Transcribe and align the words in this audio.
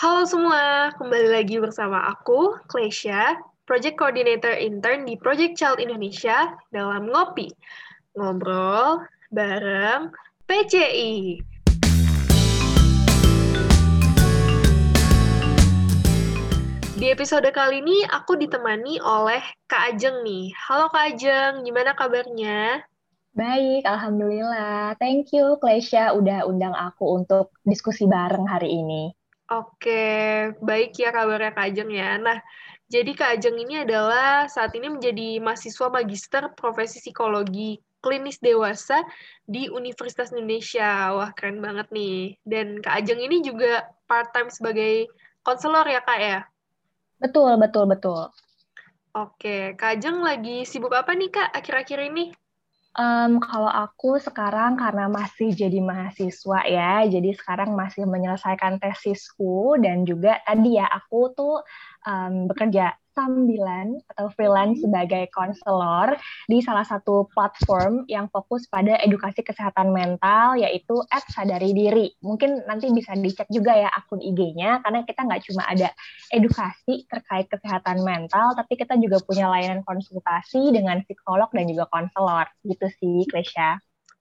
Halo 0.00 0.24
semua, 0.24 0.96
kembali 0.96 1.28
lagi 1.28 1.60
bersama 1.60 2.00
aku, 2.08 2.56
Klesha, 2.72 3.36
Project 3.68 4.00
Coordinator 4.00 4.56
Intern 4.56 5.04
di 5.04 5.12
Project 5.20 5.60
Child 5.60 5.76
Indonesia 5.76 6.56
dalam 6.72 7.12
Ngopi, 7.12 7.52
Ngobrol 8.16 9.04
bareng 9.28 10.08
PCI. 10.48 11.44
Di 16.96 17.06
episode 17.12 17.52
kali 17.52 17.84
ini 17.84 18.00
aku 18.08 18.40
ditemani 18.40 19.04
oleh 19.04 19.44
Kak 19.68 19.92
Ajeng 19.92 20.24
nih. 20.24 20.48
Halo 20.64 20.88
Kak 20.88 21.12
Ajeng, 21.12 21.60
gimana 21.60 21.92
kabarnya? 21.92 22.88
Baik, 23.36 23.84
Alhamdulillah. 23.84 24.96
Thank 24.96 25.36
you, 25.36 25.60
Klesha, 25.60 26.16
udah 26.16 26.48
undang 26.48 26.72
aku 26.72 27.20
untuk 27.20 27.52
diskusi 27.68 28.08
bareng 28.08 28.48
hari 28.48 28.80
ini. 28.80 29.19
Oke, 29.50 30.02
baik 30.62 30.94
ya 30.94 31.10
kabarnya 31.10 31.50
Kak 31.50 31.74
Ajeng 31.74 31.90
ya. 31.90 32.14
Nah, 32.22 32.38
jadi 32.86 33.10
Kak 33.18 33.30
Ajeng 33.34 33.58
ini 33.58 33.82
adalah 33.82 34.46
saat 34.46 34.70
ini 34.78 34.86
menjadi 34.86 35.42
mahasiswa 35.42 35.90
magister 35.90 36.54
profesi 36.54 37.02
psikologi 37.02 37.82
klinis 37.98 38.38
dewasa 38.38 39.02
di 39.42 39.66
Universitas 39.66 40.30
Indonesia. 40.30 41.10
Wah, 41.18 41.34
keren 41.34 41.58
banget 41.58 41.90
nih. 41.90 42.38
Dan 42.46 42.78
Kak 42.78 43.02
Ajeng 43.02 43.18
ini 43.18 43.42
juga 43.42 43.90
part-time 44.06 44.54
sebagai 44.54 45.10
konselor 45.42 45.82
ya, 45.82 45.98
Kak 45.98 46.20
ya? 46.22 46.38
Betul, 47.18 47.58
betul, 47.58 47.90
betul. 47.90 48.30
Oke, 49.18 49.74
Kak 49.74 49.98
Ajeng 49.98 50.22
lagi 50.22 50.62
sibuk 50.62 50.94
apa 50.94 51.10
nih, 51.18 51.26
Kak, 51.26 51.50
akhir-akhir 51.58 52.06
ini? 52.06 52.30
Um, 53.00 53.40
kalau 53.40 53.72
aku 53.72 54.20
sekarang 54.20 54.76
karena 54.76 55.08
masih 55.08 55.56
jadi 55.56 55.80
mahasiswa 55.80 56.60
ya, 56.68 57.08
jadi 57.08 57.32
sekarang 57.32 57.72
masih 57.72 58.04
menyelesaikan 58.04 58.76
tesisku 58.76 59.80
dan 59.80 60.04
juga 60.04 60.36
tadi 60.44 60.76
ya 60.76 60.84
aku 60.84 61.32
tuh 61.32 61.64
um, 62.04 62.44
bekerja 62.52 62.92
sambilan 63.14 63.98
atau 64.14 64.30
freelance 64.32 64.80
sebagai 64.82 65.28
konselor 65.34 66.14
di 66.46 66.62
salah 66.62 66.86
satu 66.86 67.26
platform 67.34 68.06
yang 68.06 68.30
fokus 68.30 68.66
pada 68.70 68.96
edukasi 69.02 69.42
kesehatan 69.42 69.90
mental 69.90 70.56
yaitu 70.56 70.98
at 71.10 71.24
sadari 71.30 71.74
diri. 71.74 72.14
Mungkin 72.22 72.64
nanti 72.64 72.90
bisa 72.94 73.14
dicek 73.18 73.50
juga 73.50 73.76
ya 73.76 73.90
akun 73.92 74.22
IG-nya 74.22 74.80
karena 74.86 75.02
kita 75.04 75.20
nggak 75.26 75.42
cuma 75.50 75.62
ada 75.66 75.88
edukasi 76.30 77.04
terkait 77.10 77.46
kesehatan 77.50 78.02
mental, 78.06 78.54
tapi 78.54 78.78
kita 78.78 78.96
juga 78.96 79.18
punya 79.24 79.50
layanan 79.50 79.82
konsultasi 79.84 80.70
dengan 80.70 81.02
psikolog 81.04 81.50
dan 81.52 81.66
juga 81.66 81.90
konselor. 81.90 82.46
Gitu 82.62 82.86
sih, 83.00 83.26
Klesha. 83.26 83.80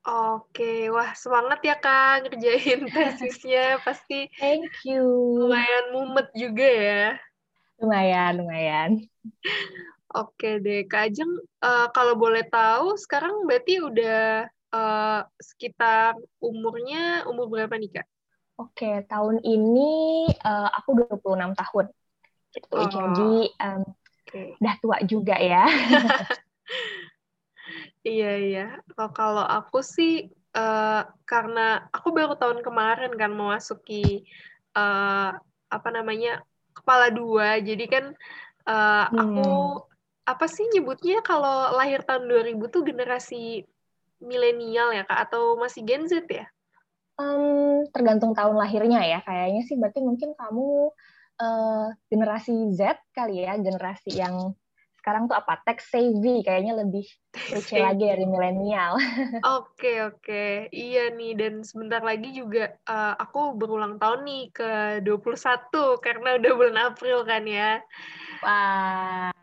Oke, 0.10 0.88
wah 0.90 1.12
semangat 1.12 1.60
ya 1.62 1.76
Kak 1.76 2.26
ngerjain 2.26 2.88
tesisnya. 2.94 3.78
Pasti 3.84 4.32
Thank 4.40 4.72
you. 4.88 5.04
lumayan 5.46 5.92
mumet 5.94 6.32
juga 6.34 6.66
ya. 6.66 7.06
Lumayan, 7.80 8.32
lumayan. 8.44 8.90
Oke 10.12 10.60
deh, 10.60 10.84
Kak 10.90 11.14
Ajeng, 11.14 11.32
uh, 11.64 11.88
kalau 11.96 12.18
boleh 12.20 12.44
tahu, 12.50 12.98
sekarang 12.98 13.46
berarti 13.46 13.80
udah 13.80 14.50
uh, 14.74 15.22
sekitar 15.40 16.18
umurnya, 16.44 17.24
umur 17.30 17.48
berapa 17.48 17.78
nih, 17.78 18.02
Kak? 18.02 18.08
Oke, 18.60 19.08
tahun 19.08 19.40
ini 19.46 20.28
uh, 20.44 20.70
aku 20.76 21.08
26 21.08 21.56
tahun. 21.56 21.86
Gitu. 22.52 22.74
Oh. 22.76 22.90
Jadi, 22.90 23.32
um, 23.64 23.82
okay. 24.26 24.58
udah 24.60 24.76
tua 24.82 24.98
juga 25.08 25.36
ya. 25.40 25.64
iya, 28.04 28.32
iya. 28.44 28.66
Kalau 28.98 29.46
aku 29.46 29.80
sih, 29.80 30.28
uh, 30.58 31.08
karena 31.24 31.88
aku 31.94 32.12
baru 32.12 32.36
tahun 32.36 32.60
kemarin 32.66 33.16
kan 33.16 33.32
memasuki, 33.32 34.26
uh, 34.76 35.38
apa 35.70 35.90
namanya, 35.94 36.42
kepala 36.80 37.12
dua 37.12 37.60
jadi 37.60 37.86
kan 37.86 38.06
uh, 38.66 39.06
hmm. 39.12 39.18
aku 39.20 39.50
apa 40.30 40.46
sih 40.46 40.66
nyebutnya 40.70 41.26
kalau 41.26 41.74
lahir 41.74 42.06
tahun 42.06 42.30
2000 42.30 42.70
tuh 42.70 42.86
generasi 42.86 43.66
milenial 44.22 44.94
ya 44.94 45.02
kak 45.02 45.32
atau 45.32 45.58
masih 45.58 45.82
Gen 45.82 46.06
Z 46.06 46.22
ya? 46.30 46.46
Um, 47.18 47.90
tergantung 47.92 48.38
tahun 48.38 48.56
lahirnya 48.56 49.02
ya 49.04 49.20
kayaknya 49.26 49.66
sih 49.66 49.76
berarti 49.76 50.00
mungkin 50.00 50.38
kamu 50.38 50.94
uh, 51.42 51.88
generasi 52.08 52.72
Z 52.78 53.02
kali 53.12 53.44
ya 53.44 53.58
generasi 53.58 54.14
yang 54.16 54.54
sekarang 55.10 55.26
tuh 55.26 55.42
apa 55.42 55.58
tech 55.66 55.82
savvy 55.82 56.46
kayaknya 56.46 56.86
lebih 56.86 57.02
kece 57.34 57.82
lagi 57.82 58.14
dari 58.14 58.30
milenial. 58.30 58.94
Oke 59.58 60.06
oke 60.06 60.70
iya 60.70 61.10
nih 61.10 61.34
dan 61.34 61.66
sebentar 61.66 61.98
lagi 62.06 62.30
juga 62.30 62.78
uh, 62.86 63.18
aku 63.18 63.58
berulang 63.58 63.98
tahun 63.98 64.22
nih 64.22 64.44
ke 64.54 64.72
21 65.02 66.06
karena 66.06 66.38
udah 66.38 66.52
bulan 66.54 66.78
April 66.94 67.26
kan 67.26 67.42
ya. 67.50 67.82
Wah. 68.46 69.34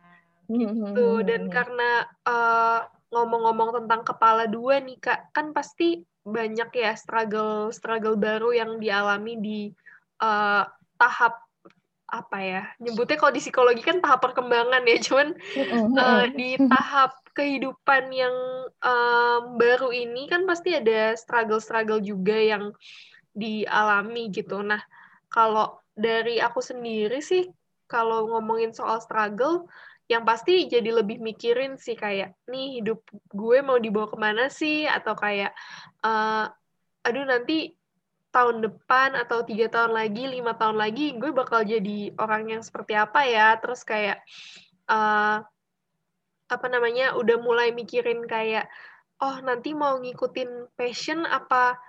Gitu 0.46 1.26
dan 1.26 1.50
karena 1.50 2.06
uh, 2.22 2.86
ngomong-ngomong 3.10 3.82
tentang 3.82 4.06
kepala 4.06 4.46
dua 4.46 4.78
nih 4.78 5.02
kak 5.02 5.34
kan 5.34 5.50
pasti 5.50 6.06
banyak 6.22 6.70
ya 6.78 6.94
struggle 6.94 7.74
struggle 7.74 8.14
baru 8.14 8.54
yang 8.54 8.78
dialami 8.78 9.34
di 9.42 9.60
uh, 10.22 10.62
tahap 10.94 11.42
apa 12.24 12.38
ya 12.40 12.62
nyebutnya 12.80 13.20
kalau 13.20 13.32
di 13.34 13.42
psikologi 13.42 13.82
kan 13.84 14.00
tahap 14.00 14.24
perkembangan 14.24 14.82
ya 14.88 14.96
cuman 15.02 15.28
uh, 16.00 16.24
di 16.32 16.56
tahap 16.72 17.12
kehidupan 17.36 18.08
yang 18.16 18.32
um, 18.80 19.60
baru 19.60 19.92
ini 19.92 20.24
kan 20.24 20.48
pasti 20.48 20.72
ada 20.72 21.12
struggle-struggle 21.12 22.00
juga 22.00 22.32
yang 22.32 22.72
dialami 23.36 24.32
gitu. 24.32 24.64
Nah 24.64 24.80
kalau 25.28 25.76
dari 25.92 26.40
aku 26.40 26.64
sendiri 26.64 27.20
sih 27.20 27.44
kalau 27.84 28.32
ngomongin 28.32 28.72
soal 28.72 28.98
struggle 29.04 29.68
yang 30.08 30.24
pasti 30.24 30.64
jadi 30.64 30.96
lebih 30.96 31.20
mikirin 31.20 31.76
sih 31.76 31.92
kayak 31.92 32.32
nih 32.48 32.80
hidup 32.80 33.04
gue 33.36 33.58
mau 33.60 33.76
dibawa 33.76 34.08
ke 34.08 34.16
mana 34.16 34.48
sih? 34.48 34.88
Atau 34.88 35.12
kayak 35.12 35.52
uh, 36.00 36.48
aduh 37.04 37.28
nanti 37.28 37.75
tahun 38.36 38.60
depan 38.60 39.16
atau 39.16 39.40
tiga 39.48 39.72
tahun 39.72 39.96
lagi, 39.96 40.28
lima 40.28 40.52
tahun 40.60 40.76
lagi, 40.76 41.16
gue 41.16 41.32
bakal 41.32 41.64
jadi 41.64 42.12
orang 42.20 42.52
yang 42.52 42.60
seperti 42.60 42.92
apa 42.92 43.24
ya? 43.24 43.56
Terus 43.56 43.80
kayak 43.80 44.20
uh, 44.92 45.40
apa 46.52 46.66
namanya, 46.68 47.16
udah 47.16 47.40
mulai 47.40 47.72
mikirin 47.72 48.28
kayak, 48.28 48.68
oh 49.24 49.40
nanti 49.40 49.72
mau 49.72 49.96
ngikutin 49.96 50.76
passion 50.76 51.24
apa 51.24 51.80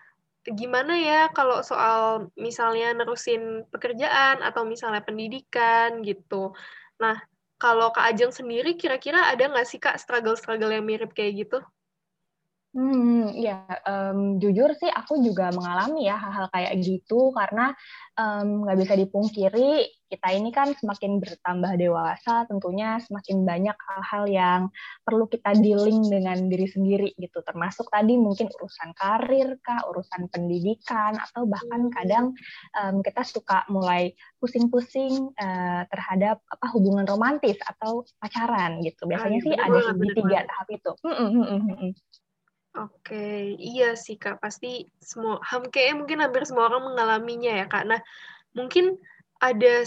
gimana 0.48 0.96
ya 0.96 1.28
kalau 1.36 1.60
soal 1.60 2.32
misalnya 2.40 2.96
nerusin 2.96 3.68
pekerjaan 3.68 4.40
atau 4.40 4.64
misalnya 4.64 5.04
pendidikan 5.04 6.00
gitu. 6.08 6.56
Nah, 7.04 7.20
kalau 7.60 7.92
Kak 7.92 8.16
Ajeng 8.16 8.32
sendiri 8.32 8.80
kira-kira 8.80 9.28
ada 9.28 9.52
nggak 9.52 9.68
sih 9.68 9.76
Kak 9.76 10.00
struggle-struggle 10.00 10.72
yang 10.72 10.88
mirip 10.88 11.12
kayak 11.12 11.44
gitu? 11.44 11.60
Hmm, 12.78 13.34
ya, 13.34 13.66
um, 13.90 14.38
jujur 14.38 14.70
sih 14.78 14.86
aku 14.86 15.18
juga 15.26 15.50
mengalami 15.50 16.06
ya 16.06 16.14
hal-hal 16.14 16.46
kayak 16.54 16.78
gitu 16.86 17.34
karena 17.34 17.74
nggak 18.14 18.78
um, 18.78 18.82
bisa 18.86 18.94
dipungkiri 18.94 19.90
kita 20.06 20.28
ini 20.38 20.54
kan 20.54 20.78
semakin 20.78 21.18
bertambah 21.18 21.74
dewasa 21.74 22.46
tentunya 22.46 23.02
semakin 23.02 23.50
banyak 23.50 23.74
hal-hal 23.74 24.24
yang 24.30 24.62
perlu 25.02 25.26
kita 25.26 25.58
dealing 25.58 26.06
dengan 26.06 26.38
diri 26.54 26.70
sendiri 26.70 27.18
gitu. 27.18 27.42
Termasuk 27.42 27.90
tadi 27.90 28.14
mungkin 28.14 28.46
urusan 28.46 28.94
karir 28.94 29.58
kah 29.66 29.82
urusan 29.90 30.30
pendidikan 30.30 31.18
atau 31.18 31.50
bahkan 31.50 31.90
kadang 31.90 32.38
um, 32.78 33.02
kita 33.02 33.26
suka 33.26 33.66
mulai 33.74 34.14
pusing-pusing 34.38 35.34
uh, 35.34 35.82
terhadap 35.90 36.46
apa 36.46 36.68
hubungan 36.78 37.10
romantis 37.10 37.58
atau 37.66 38.06
pacaran 38.22 38.86
gitu. 38.86 39.10
Biasanya 39.10 39.42
Ay, 39.42 39.46
sih 39.50 39.56
ada 39.58 39.80
di 39.98 40.10
tiga 40.14 40.46
tahap 40.46 40.68
itu. 40.70 40.92
Oke, 42.76 43.56
iya 43.58 43.96
sih 43.96 44.20
Kak, 44.20 44.44
pasti 44.44 44.86
semua 45.00 45.40
ham 45.42 45.66
kayaknya 45.72 45.96
mungkin 45.98 46.20
hampir 46.22 46.44
semua 46.44 46.68
orang 46.70 46.94
mengalaminya 46.94 47.64
ya 47.64 47.66
Kak. 47.66 47.88
Nah, 47.90 48.02
mungkin 48.54 49.00
ada 49.42 49.86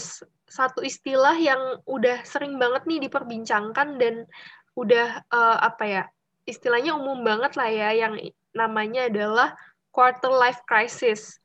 satu 0.51 0.83
istilah 0.83 1.35
yang 1.39 1.79
udah 1.87 2.25
sering 2.27 2.59
banget 2.59 2.83
nih 2.89 2.99
diperbincangkan 3.07 3.95
dan 3.95 4.27
udah 4.75 5.23
uh, 5.31 5.57
apa 5.63 5.83
ya, 5.87 6.03
istilahnya 6.43 6.91
umum 6.97 7.23
banget 7.23 7.55
lah 7.55 7.69
ya, 7.71 7.89
yang 7.95 8.19
namanya 8.51 9.07
adalah 9.07 9.55
quarter 9.95 10.31
life 10.31 10.59
crisis. 10.67 11.39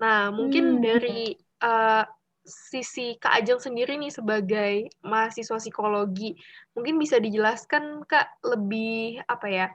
Nah, 0.00 0.32
mungkin 0.32 0.78
hmm. 0.78 0.82
dari 0.84 1.36
uh, 1.60 2.04
sisi 2.46 3.18
Kak 3.18 3.42
Ajeng 3.42 3.58
sendiri 3.58 3.98
nih 3.98 4.14
sebagai 4.14 4.88
mahasiswa 5.02 5.58
psikologi, 5.58 6.38
mungkin 6.78 6.96
bisa 6.96 7.18
dijelaskan 7.18 8.06
Kak 8.06 8.46
lebih 8.46 9.18
apa 9.26 9.46
ya, 9.50 9.66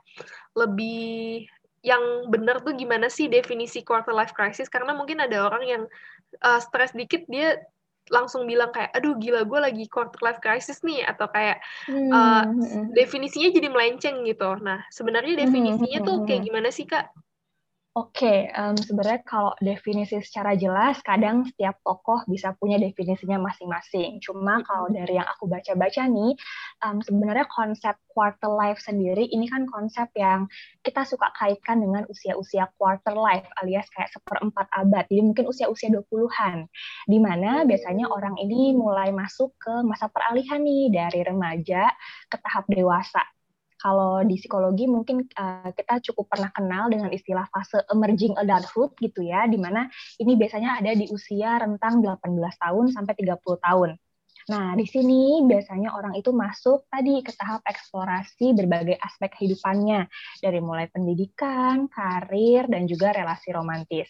lebih 0.56 1.46
yang 1.84 2.32
benar 2.32 2.64
tuh 2.64 2.74
gimana 2.74 3.12
sih 3.12 3.28
definisi 3.28 3.84
quarter 3.84 4.16
life 4.16 4.32
crisis? 4.32 4.72
Karena 4.72 4.96
mungkin 4.96 5.20
ada 5.20 5.46
orang 5.46 5.64
yang 5.68 5.84
uh, 6.42 6.60
stres 6.64 6.96
dikit 6.96 7.28
dia 7.28 7.60
langsung 8.10 8.50
bilang 8.50 8.74
kayak, 8.74 8.92
aduh 8.98 9.16
gila 9.20 9.46
gue 9.46 9.60
lagi 9.62 9.86
quarter 9.92 10.20
life 10.26 10.42
crisis 10.42 10.82
nih, 10.82 11.06
atau 11.06 11.30
kayak 11.30 11.62
uh, 11.92 12.44
definisinya 12.92 13.54
jadi 13.54 13.68
melenceng 13.70 14.26
gitu. 14.26 14.58
Nah 14.64 14.82
sebenarnya 14.90 15.46
definisinya 15.46 16.02
tuh 16.02 16.26
kayak 16.26 16.42
gimana 16.48 16.74
sih 16.74 16.88
Kak? 16.90 17.12
Oke, 17.92 18.48
um, 18.56 18.72
sebenarnya 18.80 19.20
kalau 19.28 19.52
definisi 19.60 20.16
secara 20.24 20.56
jelas, 20.56 21.04
kadang 21.04 21.44
setiap 21.44 21.76
tokoh 21.84 22.24
bisa 22.24 22.56
punya 22.56 22.80
definisinya 22.80 23.36
masing-masing. 23.36 24.24
Cuma 24.24 24.64
kalau 24.64 24.88
dari 24.88 25.20
yang 25.20 25.28
aku 25.28 25.44
baca-baca 25.52 26.08
nih, 26.08 26.32
um, 26.88 27.04
sebenarnya 27.04 27.44
konsep 27.52 28.00
quarter 28.08 28.48
life 28.48 28.80
sendiri 28.80 29.28
ini 29.28 29.44
kan 29.52 29.68
konsep 29.68 30.08
yang 30.16 30.48
kita 30.80 31.04
suka 31.04 31.36
kaitkan 31.36 31.84
dengan 31.84 32.08
usia-usia 32.08 32.72
quarter 32.80 33.12
life 33.12 33.44
alias 33.60 33.92
kayak 33.92 34.08
seperempat 34.16 34.72
abad. 34.72 35.04
Jadi 35.12 35.22
mungkin 35.28 35.52
usia-usia 35.52 35.92
20-an, 35.92 36.72
di 37.12 37.20
mana 37.20 37.68
biasanya 37.68 38.08
orang 38.08 38.40
ini 38.40 38.72
mulai 38.72 39.12
masuk 39.12 39.52
ke 39.60 39.84
masa 39.84 40.08
peralihan 40.08 40.64
nih 40.64 40.96
dari 40.96 41.28
remaja 41.28 41.92
ke 42.32 42.40
tahap 42.40 42.72
dewasa 42.72 43.20
kalau 43.82 44.22
di 44.22 44.38
psikologi 44.38 44.86
mungkin 44.86 45.26
uh, 45.26 45.74
kita 45.74 45.98
cukup 46.06 46.30
pernah 46.30 46.54
kenal 46.54 46.94
dengan 46.94 47.10
istilah 47.10 47.50
fase 47.50 47.82
emerging 47.90 48.38
adulthood 48.38 48.94
gitu 49.02 49.26
ya, 49.26 49.50
di 49.50 49.58
mana 49.58 49.90
ini 50.22 50.38
biasanya 50.38 50.78
ada 50.78 50.94
di 50.94 51.10
usia 51.10 51.58
rentang 51.58 52.06
18 52.06 52.22
tahun 52.38 52.86
sampai 52.94 53.14
30 53.18 53.42
tahun. 53.42 53.90
Nah, 54.50 54.74
di 54.74 54.86
sini 54.90 55.46
biasanya 55.46 55.94
orang 55.94 56.18
itu 56.18 56.34
masuk 56.34 56.90
tadi 56.90 57.22
ke 57.22 57.34
tahap 57.34 57.62
eksplorasi 57.66 58.58
berbagai 58.58 58.98
aspek 58.98 59.38
kehidupannya, 59.38 60.10
dari 60.42 60.60
mulai 60.62 60.90
pendidikan, 60.90 61.86
karir, 61.90 62.66
dan 62.66 62.90
juga 62.90 63.14
relasi 63.14 63.54
romantis. 63.54 64.10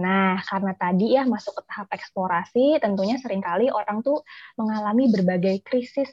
Nah, 0.00 0.40
karena 0.48 0.72
tadi 0.72 1.12
ya 1.12 1.28
masuk 1.28 1.60
ke 1.60 1.62
tahap 1.68 1.92
eksplorasi, 1.92 2.80
tentunya 2.80 3.20
sering 3.20 3.44
kali 3.44 3.68
orang 3.68 4.00
tuh 4.00 4.24
mengalami 4.56 5.12
berbagai 5.12 5.60
krisis 5.60 6.08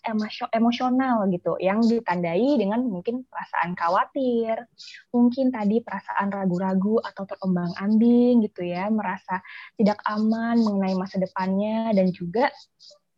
emosional 0.52 1.24
gitu, 1.32 1.56
yang 1.64 1.80
ditandai 1.80 2.60
dengan 2.60 2.84
mungkin 2.84 3.24
perasaan 3.32 3.80
khawatir, 3.80 4.68
mungkin 5.16 5.56
tadi 5.56 5.80
perasaan 5.80 6.28
ragu-ragu 6.36 7.00
atau 7.00 7.24
terombang-ambing 7.24 8.44
gitu 8.52 8.68
ya, 8.68 8.92
merasa 8.92 9.40
tidak 9.80 10.04
aman 10.04 10.60
mengenai 10.60 11.00
masa 11.00 11.16
depannya, 11.24 11.96
dan 11.96 12.12
juga 12.12 12.52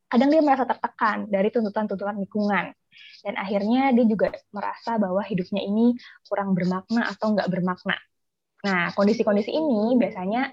kadang 0.06 0.30
dia 0.30 0.45
merasa 0.45 0.69
tertekan 0.69 1.25
dari 1.33 1.50
tuntutan-tuntutan 1.50 2.21
lingkungan. 2.21 2.77
Dan 3.25 3.36
akhirnya 3.42 3.89
dia 3.95 4.06
juga 4.06 4.31
merasa 4.54 5.01
bahwa 5.01 5.25
hidupnya 5.25 5.66
ini 5.66 5.98
kurang 6.30 6.54
bermakna 6.54 7.10
atau 7.10 7.33
nggak 7.33 7.50
bermakna. 7.50 7.98
Nah, 8.59 8.91
kondisi-kondisi 8.91 9.56
ini 9.56 9.95
biasanya 9.95 10.51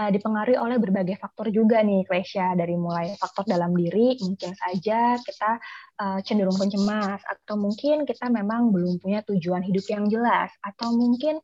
uh, 0.00 0.10
dipengaruhi 0.12 0.56
oleh 0.56 0.80
berbagai 0.80 1.20
faktor 1.20 1.52
juga 1.52 1.84
nih, 1.84 2.08
Klesya. 2.08 2.56
Dari 2.56 2.76
mulai 2.76 3.12
faktor 3.20 3.44
dalam 3.44 3.76
diri, 3.76 4.16
mungkin 4.24 4.56
saja 4.56 5.20
kita 5.20 5.60
uh, 6.00 6.18
cenderung 6.24 6.56
pencemas, 6.56 7.20
atau 7.28 7.60
mungkin 7.60 8.08
kita 8.08 8.32
memang 8.32 8.72
belum 8.72 9.00
punya 9.02 9.20
tujuan 9.28 9.60
hidup 9.60 9.84
yang 9.92 10.08
jelas, 10.08 10.48
atau 10.64 10.96
mungkin 10.96 11.40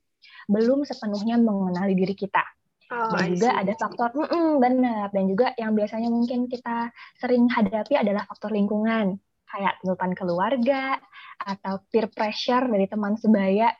belum 0.49 0.89
sepenuhnya 0.89 1.37
mengenali 1.37 1.93
diri 1.93 2.17
kita. 2.17 2.45
Oh, 2.89 3.13
dan 3.13 3.37
juga 3.37 3.53
ada 3.53 3.77
faktor, 3.77 4.17
mm 4.17 4.29
-mm, 4.33 4.51
benar, 4.65 5.07
dan 5.13 5.25
juga 5.29 5.53
yang 5.61 5.77
biasanya 5.77 6.09
mungkin 6.09 6.49
kita 6.49 6.89
sering 7.21 7.45
hadapi 7.53 8.01
adalah 8.01 8.25
faktor 8.25 8.49
lingkungan, 8.49 9.21
kayak 9.45 9.77
tuntutan 9.85 10.17
keluarga, 10.17 10.97
atau 11.37 11.85
peer 11.93 12.09
pressure 12.09 12.65
dari 12.65 12.89
teman 12.89 13.21
sebaya 13.21 13.77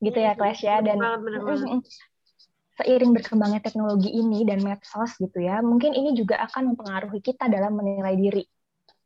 gitu 0.00 0.18
ya 0.18 0.32
Clash 0.34 0.64
ya 0.64 0.80
dan 0.80 0.98
seiring 2.80 3.12
berkembangnya 3.12 3.60
teknologi 3.60 4.08
ini 4.08 4.48
dan 4.48 4.64
medsos 4.64 5.12
gitu 5.20 5.38
ya 5.44 5.60
mungkin 5.60 5.92
ini 5.92 6.16
juga 6.16 6.40
akan 6.48 6.72
mempengaruhi 6.74 7.20
kita 7.20 7.46
dalam 7.52 7.76
menilai 7.76 8.16
diri. 8.16 8.44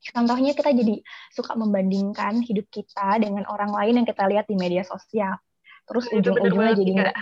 Contohnya 0.05 0.53
kita 0.53 0.71
jadi 0.77 1.01
suka 1.33 1.57
membandingkan 1.57 2.45
hidup 2.45 2.69
kita 2.69 3.17
dengan 3.19 3.49
orang 3.49 3.73
lain 3.73 4.05
yang 4.05 4.07
kita 4.07 4.29
lihat 4.29 4.45
di 4.47 4.57
media 4.61 4.85
sosial. 4.85 5.41
Terus 5.85 6.09
ujung-ujungnya 6.13 6.73
jadi 6.77 6.93
nggak 6.97 7.17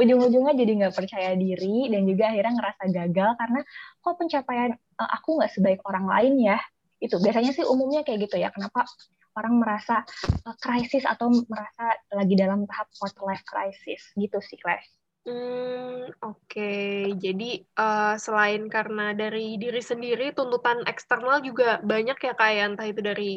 ujung-ujungnya 0.00 0.54
jadi 0.56 0.72
nggak 0.84 0.94
percaya 0.96 1.32
diri 1.36 1.88
dan 1.88 2.04
juga 2.04 2.32
akhirnya 2.32 2.52
ngerasa 2.60 2.82
gagal 2.92 3.30
karena 3.40 3.60
kok 4.00 4.14
pencapaian 4.20 4.70
uh, 5.00 5.10
aku 5.20 5.28
nggak 5.40 5.52
sebaik 5.52 5.80
orang 5.88 6.04
lain 6.04 6.34
ya 6.52 6.58
itu 7.04 7.20
biasanya 7.20 7.52
sih 7.52 7.68
umumnya 7.68 8.00
kayak 8.00 8.24
gitu 8.24 8.40
ya 8.40 8.48
kenapa 8.48 8.88
orang 9.36 9.60
merasa 9.60 10.00
uh, 10.46 10.56
krisis 10.56 11.04
atau 11.04 11.28
merasa 11.50 11.98
lagi 12.14 12.34
dalam 12.38 12.64
tahap 12.64 12.88
quarter 12.96 13.22
life 13.28 13.44
crisis 13.44 14.00
gitu 14.16 14.38
sih 14.40 14.56
Clash. 14.56 14.88
Hmm, 15.24 16.12
oke. 16.20 16.36
Okay. 16.52 17.16
Jadi 17.16 17.64
uh, 17.80 18.12
selain 18.20 18.68
karena 18.68 19.16
dari 19.16 19.56
diri 19.56 19.80
sendiri, 19.80 20.36
tuntutan 20.36 20.84
eksternal 20.84 21.40
juga 21.40 21.80
banyak 21.80 22.20
ya 22.20 22.36
kayak 22.36 22.52
ya? 22.60 22.64
entah 22.68 22.86
itu 22.92 23.00
dari 23.00 23.32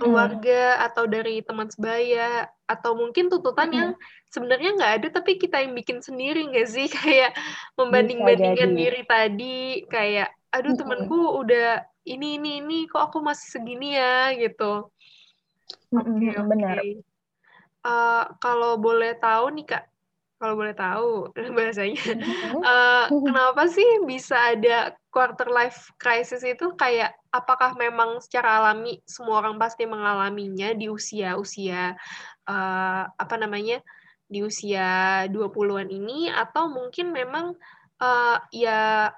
keluarga 0.00 0.88
atau 0.88 1.04
dari 1.04 1.44
teman 1.44 1.68
sebaya 1.68 2.48
atau 2.64 2.96
mungkin 2.96 3.28
tuntutan 3.28 3.68
yang 3.76 3.90
sebenarnya 4.32 4.80
nggak 4.80 4.92
ada 5.00 5.08
tapi 5.20 5.36
kita 5.36 5.60
yang 5.60 5.76
bikin 5.76 6.00
sendiri 6.00 6.48
nggak 6.48 6.68
sih 6.68 6.88
kayak 6.96 7.36
membanding-bandingkan 7.76 8.72
diri 8.72 9.04
tadi 9.04 9.84
kayak 9.84 10.32
aduh 10.48 10.72
temanku 10.80 11.44
udah 11.44 11.84
ini 12.14 12.40
ini 12.40 12.64
ini 12.64 12.78
kok 12.88 13.12
aku 13.12 13.20
masih 13.20 13.58
segini 13.58 13.96
ya 13.96 14.32
gitu. 14.32 14.88
Oke, 15.92 16.04
okay, 16.04 16.32
okay. 16.36 16.44
benar. 16.44 16.76
Uh, 17.84 18.24
kalau 18.40 18.80
boleh 18.80 19.16
tahu 19.20 19.52
nih 19.56 19.66
kak, 19.68 19.84
kalau 20.38 20.54
boleh 20.54 20.74
tahu 20.76 21.32
bahasanya, 21.56 21.98
uh, 22.62 23.06
kenapa 23.26 23.66
sih 23.68 24.06
bisa 24.06 24.56
ada 24.56 24.94
quarter 25.08 25.48
life 25.50 25.90
crisis 25.98 26.46
itu 26.46 26.72
kayak 26.78 27.16
apakah 27.34 27.74
memang 27.74 28.22
secara 28.22 28.62
alami 28.62 29.00
semua 29.04 29.42
orang 29.42 29.58
pasti 29.58 29.84
mengalaminya 29.84 30.72
di 30.72 30.86
usia-usia 30.88 31.98
uh, 32.48 33.02
apa 33.08 33.34
namanya 33.36 33.82
di 34.28 34.44
usia 34.44 35.24
20-an 35.32 35.88
ini 35.88 36.28
atau 36.28 36.68
mungkin 36.68 37.10
memang 37.16 37.56
uh, 37.98 38.38
ya 38.52 39.10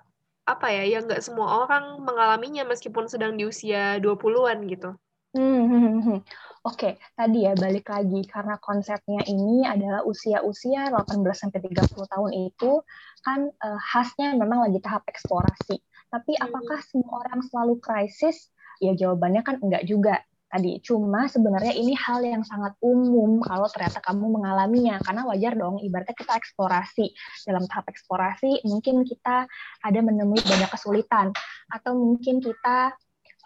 apa 0.51 0.67
ya 0.75 0.83
ya 0.83 0.99
nggak 1.07 1.23
semua 1.23 1.65
orang 1.67 2.03
mengalaminya 2.03 2.67
meskipun 2.67 3.07
sedang 3.07 3.39
di 3.39 3.47
usia 3.47 4.03
20-an 4.03 4.67
gitu. 4.67 4.91
Hmm, 5.31 5.63
hmm, 5.71 5.81
hmm, 5.81 6.01
hmm. 6.03 6.19
Oke, 6.67 6.99
tadi 7.15 7.47
ya 7.47 7.55
balik 7.55 7.87
lagi 7.87 8.27
karena 8.27 8.59
konsepnya 8.59 9.23
ini 9.31 9.63
adalah 9.63 10.03
usia-usia 10.03 10.91
18 10.91 11.23
sampai 11.39 11.63
30 11.71 11.87
tahun 12.11 12.31
itu 12.51 12.83
kan 13.23 13.47
uh, 13.49 13.81
khasnya 13.95 14.35
memang 14.35 14.67
lagi 14.67 14.83
tahap 14.83 15.07
eksplorasi. 15.07 15.79
Tapi 16.11 16.33
hmm. 16.35 16.45
apakah 16.51 16.83
semua 16.83 17.23
orang 17.23 17.41
selalu 17.47 17.79
krisis? 17.79 18.51
Ya 18.83 18.93
jawabannya 18.99 19.47
kan 19.47 19.63
enggak 19.63 19.87
juga 19.87 20.19
tadi. 20.51 20.83
Cuma 20.83 21.31
sebenarnya 21.31 21.73
ini 21.73 21.95
hal 21.95 22.21
yang 22.27 22.43
sangat 22.43 22.75
umum 22.83 23.39
kalau 23.41 23.71
ternyata 23.71 24.03
kamu 24.03 24.27
mengalaminya 24.27 24.99
karena 25.07 25.23
wajar 25.31 25.55
dong 25.55 25.79
ibaratnya 25.81 26.19
kita 26.19 26.35
eksplorasi. 26.35 27.15
Dalam 27.47 27.65
tahap 27.71 27.87
eksplorasi 27.89 28.67
mungkin 28.67 29.07
kita 29.07 29.47
ada 29.81 30.01
menemui 30.03 30.43
banyak 30.43 30.71
kesulitan 30.75 31.31
atau 31.71 31.95
mungkin 31.95 32.43
kita 32.43 32.93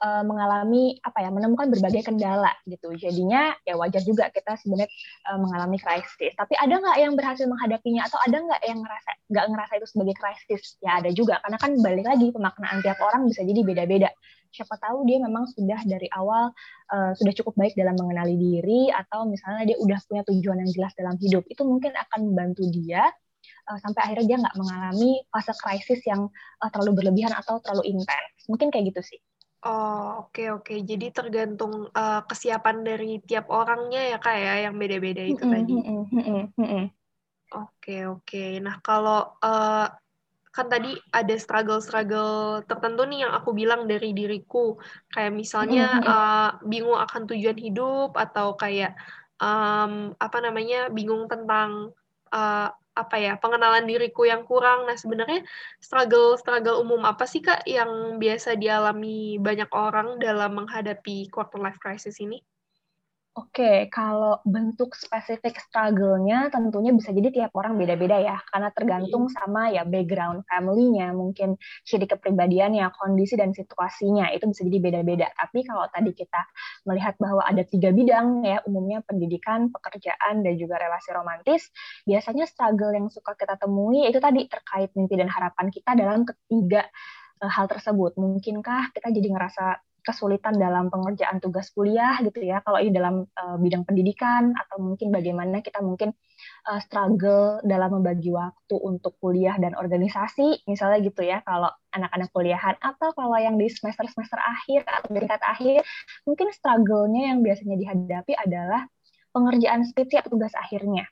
uh, 0.02 0.24
mengalami 0.24 0.98
apa 1.04 1.22
ya 1.22 1.30
menemukan 1.30 1.68
berbagai 1.70 2.08
kendala 2.08 2.50
gitu. 2.64 2.96
Jadinya 2.96 3.54
ya 3.62 3.76
wajar 3.76 4.02
juga 4.02 4.32
kita 4.32 4.56
sebenarnya 4.58 4.90
uh, 5.30 5.38
mengalami 5.38 5.76
krisis. 5.78 6.32
Tapi 6.34 6.54
ada 6.58 6.80
nggak 6.80 6.98
yang 6.98 7.12
berhasil 7.14 7.46
menghadapinya 7.46 8.08
atau 8.08 8.18
ada 8.24 8.36
nggak 8.40 8.62
yang 8.64 8.78
ngerasa 8.80 9.10
nggak 9.30 9.46
ngerasa 9.52 9.72
itu 9.78 9.86
sebagai 9.92 10.14
krisis? 10.16 10.62
Ya 10.80 10.98
ada 10.98 11.10
juga. 11.12 11.38
Karena 11.44 11.58
kan 11.60 11.70
balik 11.78 12.06
lagi 12.08 12.26
pemaknaan 12.32 12.80
tiap 12.80 12.98
orang 13.04 13.28
bisa 13.28 13.44
jadi 13.44 13.60
beda-beda 13.60 14.10
siapa 14.54 14.78
tahu 14.78 15.02
dia 15.02 15.18
memang 15.18 15.50
sudah 15.50 15.82
dari 15.82 16.06
awal 16.14 16.54
uh, 16.94 17.12
sudah 17.18 17.34
cukup 17.34 17.58
baik 17.58 17.74
dalam 17.74 17.98
mengenali 17.98 18.38
diri 18.38 18.94
atau 18.94 19.26
misalnya 19.26 19.74
dia 19.74 19.76
udah 19.82 19.98
punya 20.06 20.22
tujuan 20.30 20.62
yang 20.62 20.70
jelas 20.70 20.92
dalam 20.94 21.18
hidup 21.18 21.42
itu 21.50 21.62
mungkin 21.66 21.90
akan 21.98 22.30
membantu 22.30 22.62
dia 22.70 23.10
uh, 23.66 23.78
sampai 23.82 24.00
akhirnya 24.06 24.26
dia 24.30 24.38
nggak 24.46 24.56
mengalami 24.56 25.10
fase 25.34 25.52
krisis 25.58 26.00
yang 26.06 26.30
uh, 26.62 26.70
terlalu 26.70 27.02
berlebihan 27.02 27.34
atau 27.34 27.58
terlalu 27.58 27.98
intens 27.98 28.46
mungkin 28.46 28.70
kayak 28.70 28.94
gitu 28.94 29.02
sih 29.02 29.20
Oh, 29.64 30.28
oke 30.28 30.60
oke. 30.60 30.76
Jadi 30.84 31.08
tergantung 31.08 31.88
uh, 31.88 32.20
kesiapan 32.28 32.84
dari 32.84 33.16
tiap 33.24 33.48
orangnya 33.48 34.12
ya 34.12 34.18
Kak 34.20 34.36
ya, 34.36 34.68
yang 34.68 34.76
beda-beda 34.76 35.24
itu 35.24 35.40
tadi. 35.40 35.72
Oke 37.54 38.04
oke. 38.04 38.60
Nah 38.60 38.76
kalau 38.84 39.32
uh, 39.40 39.88
kan 40.54 40.70
tadi 40.70 40.94
ada 41.10 41.34
struggle-struggle 41.34 42.62
tertentu 42.70 43.02
nih 43.10 43.26
yang 43.26 43.34
aku 43.34 43.50
bilang 43.50 43.90
dari 43.90 44.14
diriku, 44.14 44.78
kayak 45.10 45.34
misalnya 45.34 45.98
uh, 46.06 46.50
bingung 46.62 46.94
akan 46.94 47.26
tujuan 47.26 47.58
hidup 47.58 48.14
atau 48.14 48.54
kayak 48.54 48.94
um, 49.42 50.14
apa 50.14 50.38
namanya 50.38 50.94
bingung 50.94 51.26
tentang 51.26 51.90
uh, 52.30 52.70
apa 52.94 53.16
ya 53.18 53.34
pengenalan 53.42 53.90
diriku 53.90 54.30
yang 54.30 54.46
kurang. 54.46 54.86
Nah 54.86 54.94
sebenarnya 54.94 55.42
struggle 55.82 56.38
struggle 56.38 56.78
umum 56.78 57.02
apa 57.02 57.26
sih 57.26 57.42
kak 57.42 57.66
yang 57.66 58.22
biasa 58.22 58.54
dialami 58.54 59.42
banyak 59.42 59.66
orang 59.74 60.22
dalam 60.22 60.54
menghadapi 60.54 61.34
quarter 61.34 61.58
life 61.58 61.82
crisis 61.82 62.22
ini? 62.22 62.38
Oke, 63.34 63.90
kalau 63.90 64.38
bentuk 64.46 64.94
spesifik 64.94 65.58
struggle-nya 65.58 66.54
tentunya 66.54 66.94
bisa 66.94 67.10
jadi 67.10 67.34
tiap 67.34 67.50
orang 67.58 67.74
beda-beda 67.74 68.14
ya, 68.22 68.38
karena 68.46 68.70
tergantung 68.70 69.26
sama 69.26 69.74
ya 69.74 69.82
background 69.82 70.46
family-nya, 70.46 71.10
mungkin 71.10 71.58
ciri 71.82 72.06
kepribadiannya, 72.06 72.86
kondisi 72.94 73.34
dan 73.34 73.50
situasinya, 73.50 74.30
itu 74.30 74.46
bisa 74.46 74.62
jadi 74.62 74.78
beda-beda. 74.78 75.26
Tapi 75.34 75.66
kalau 75.66 75.82
tadi 75.90 76.14
kita 76.14 76.46
melihat 76.86 77.18
bahwa 77.18 77.42
ada 77.42 77.66
tiga 77.66 77.90
bidang 77.90 78.46
ya, 78.46 78.62
umumnya 78.70 79.02
pendidikan, 79.02 79.66
pekerjaan, 79.74 80.46
dan 80.46 80.54
juga 80.54 80.78
relasi 80.78 81.10
romantis, 81.10 81.74
biasanya 82.06 82.46
struggle 82.46 82.94
yang 82.94 83.10
suka 83.10 83.34
kita 83.34 83.58
temui 83.58 84.06
itu 84.06 84.22
tadi 84.22 84.46
terkait 84.46 84.94
mimpi 84.94 85.18
dan 85.18 85.26
harapan 85.26 85.74
kita 85.74 85.98
dalam 85.98 86.22
ketiga 86.22 86.86
eh, 87.42 87.50
hal 87.50 87.66
tersebut. 87.66 88.14
Mungkinkah 88.14 88.94
kita 88.94 89.10
jadi 89.10 89.26
ngerasa 89.34 89.93
kesulitan 90.04 90.60
dalam 90.60 90.92
pengerjaan 90.92 91.40
tugas 91.40 91.72
kuliah 91.72 92.20
gitu 92.20 92.44
ya. 92.44 92.60
Kalau 92.60 92.76
ini 92.76 92.92
dalam 92.92 93.24
uh, 93.24 93.56
bidang 93.56 93.88
pendidikan 93.88 94.52
atau 94.52 94.76
mungkin 94.78 95.08
bagaimana 95.08 95.64
kita 95.64 95.80
mungkin 95.80 96.12
uh, 96.68 96.80
struggle 96.84 97.64
dalam 97.64 97.96
membagi 97.96 98.28
waktu 98.30 98.76
untuk 98.76 99.16
kuliah 99.18 99.56
dan 99.56 99.72
organisasi 99.72 100.68
misalnya 100.68 101.00
gitu 101.00 101.24
ya. 101.24 101.40
Kalau 101.42 101.72
anak-anak 101.96 102.28
kuliahan 102.36 102.76
atau 102.84 103.16
kalau 103.16 103.40
yang 103.40 103.56
di 103.56 103.72
semester 103.72 104.04
semester 104.12 104.36
akhir 104.36 104.84
atau 104.84 105.08
tingkat 105.08 105.40
akhir 105.40 105.80
mungkin 106.28 106.52
struggle-nya 106.52 107.32
yang 107.32 107.40
biasanya 107.40 107.80
dihadapi 107.80 108.36
adalah 108.36 108.84
pengerjaan 109.32 109.82
skripsi 109.88 110.20
atau 110.20 110.36
tugas 110.36 110.54
akhirnya 110.54 111.08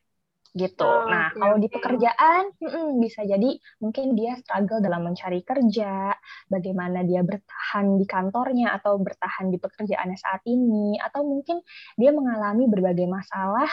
gitu. 0.53 0.85
Oh, 0.85 1.09
nah, 1.09 1.33
okay, 1.33 1.41
kalau 1.41 1.57
di 1.57 1.69
pekerjaan 1.73 2.53
hmm, 2.61 3.01
bisa 3.01 3.25
jadi 3.25 3.57
mungkin 3.81 4.13
dia 4.13 4.37
struggle 4.37 4.85
dalam 4.85 5.09
mencari 5.09 5.41
kerja, 5.41 6.13
bagaimana 6.53 7.01
dia 7.09 7.25
bertahan 7.25 7.97
di 7.97 8.05
kantornya 8.05 8.77
atau 8.77 9.01
bertahan 9.01 9.49
di 9.49 9.57
pekerjaannya 9.57 10.19
saat 10.21 10.45
ini, 10.45 11.01
atau 11.01 11.25
mungkin 11.25 11.65
dia 11.97 12.13
mengalami 12.13 12.69
berbagai 12.69 13.09
masalah 13.09 13.69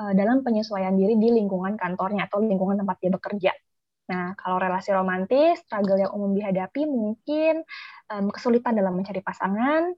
uh, 0.00 0.12
dalam 0.16 0.40
penyesuaian 0.40 0.96
diri 0.96 1.20
di 1.20 1.28
lingkungan 1.28 1.76
kantornya 1.76 2.24
atau 2.26 2.40
lingkungan 2.40 2.80
tempat 2.80 2.96
dia 3.04 3.12
bekerja. 3.12 3.52
Nah, 4.04 4.36
kalau 4.36 4.60
relasi 4.60 4.92
romantis, 4.92 5.64
struggle 5.64 5.96
yang 5.96 6.12
umum 6.12 6.36
dihadapi 6.36 6.84
mungkin 6.84 7.64
um, 8.12 8.28
kesulitan 8.28 8.76
dalam 8.76 8.96
mencari 8.96 9.24
pasangan, 9.24 9.96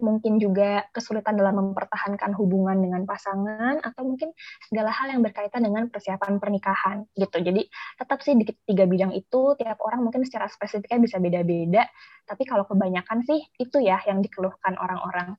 mungkin 0.00 0.42
juga 0.42 0.84
kesulitan 0.90 1.36
dalam 1.36 1.60
mempertahankan 1.60 2.34
hubungan 2.36 2.80
dengan 2.80 3.06
pasangan 3.06 3.80
atau 3.84 4.02
mungkin 4.04 4.34
segala 4.66 4.90
hal 4.90 5.14
yang 5.14 5.22
berkaitan 5.22 5.62
dengan 5.64 5.86
persiapan 5.92 6.42
pernikahan 6.42 7.06
gitu. 7.14 7.38
Jadi 7.40 7.68
tetap 7.96 8.18
sih 8.24 8.34
di 8.36 8.44
tiga 8.66 8.84
bidang 8.84 9.12
itu 9.14 9.54
tiap 9.60 9.78
orang 9.84 10.04
mungkin 10.04 10.26
secara 10.26 10.50
spesifiknya 10.50 10.98
bisa 11.00 11.16
beda-beda, 11.22 11.86
tapi 12.26 12.42
kalau 12.44 12.66
kebanyakan 12.66 13.22
sih 13.22 13.40
itu 13.60 13.78
ya 13.80 14.00
yang 14.08 14.24
dikeluhkan 14.24 14.74
orang-orang. 14.80 15.36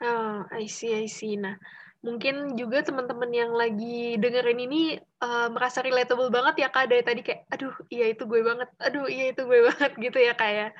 Oh, 0.00 0.48
I 0.48 0.64
see, 0.64 0.96
I 0.96 1.06
see. 1.12 1.36
Nah, 1.36 1.60
mungkin 2.00 2.56
juga 2.56 2.80
teman-teman 2.80 3.28
yang 3.28 3.52
lagi 3.52 4.16
dengerin 4.16 4.60
ini 4.64 4.82
uh, 5.20 5.52
merasa 5.52 5.84
relatable 5.84 6.32
banget 6.32 6.64
ya 6.64 6.68
kak 6.72 6.88
dari 6.88 7.04
tadi 7.04 7.20
kayak, 7.20 7.44
aduh 7.52 7.74
iya 7.92 8.08
itu 8.08 8.24
gue 8.24 8.40
banget, 8.40 8.72
aduh 8.80 9.04
iya 9.04 9.36
itu 9.36 9.44
gue 9.44 9.60
banget 9.68 9.92
gitu 10.00 10.18
ya 10.18 10.32
kayak. 10.32 10.72
Ya. 10.72 10.78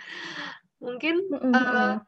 Mungkin 0.81 1.15
uh, 1.53 2.01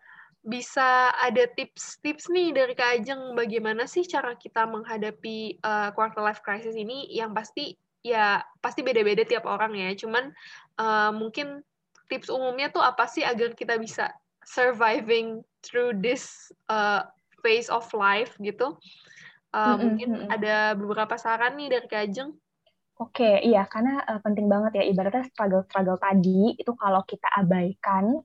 bisa 0.43 1.15
ada 1.23 1.47
tips-tips 1.55 2.27
nih 2.27 2.51
dari 2.51 2.75
Kak 2.75 2.99
Ajeng 2.99 3.39
bagaimana 3.39 3.87
sih 3.87 4.03
cara 4.03 4.35
kita 4.35 4.67
menghadapi 4.67 5.63
uh, 5.63 5.95
quarter 5.95 6.19
life 6.19 6.43
crisis 6.43 6.75
ini 6.75 7.07
yang 7.15 7.31
pasti 7.31 7.79
ya 8.03 8.43
pasti 8.59 8.83
beda-beda 8.83 9.23
tiap 9.23 9.47
orang 9.47 9.79
ya. 9.79 9.95
Cuman 9.95 10.35
uh, 10.83 11.15
mungkin 11.15 11.63
tips 12.11 12.27
umumnya 12.27 12.75
tuh 12.75 12.83
apa 12.83 13.07
sih 13.07 13.23
agar 13.23 13.55
kita 13.55 13.79
bisa 13.79 14.11
surviving 14.43 15.47
through 15.63 15.95
this 16.03 16.51
uh, 16.67 17.07
phase 17.47 17.71
of 17.71 17.87
life 17.95 18.35
gitu. 18.43 18.75
Uh, 19.55 19.63
mm 19.63 19.63
-hmm. 19.63 19.79
Mungkin 19.87 20.11
ada 20.27 20.75
beberapa 20.75 21.15
saran 21.15 21.55
nih 21.55 21.71
dari 21.71 21.87
Kak 21.87 22.03
Ajeng. 22.11 22.35
Oke, 22.99 23.43
iya 23.47 23.67
karena 23.71 24.03
uh, 24.07 24.19
penting 24.23 24.47
banget 24.47 24.83
ya 24.83 24.85
ibaratnya 24.87 25.27
struggle-struggle 25.31 25.99
tadi 26.03 26.55
itu 26.55 26.73
kalau 26.79 27.03
kita 27.07 27.27
abaikan 27.35 28.21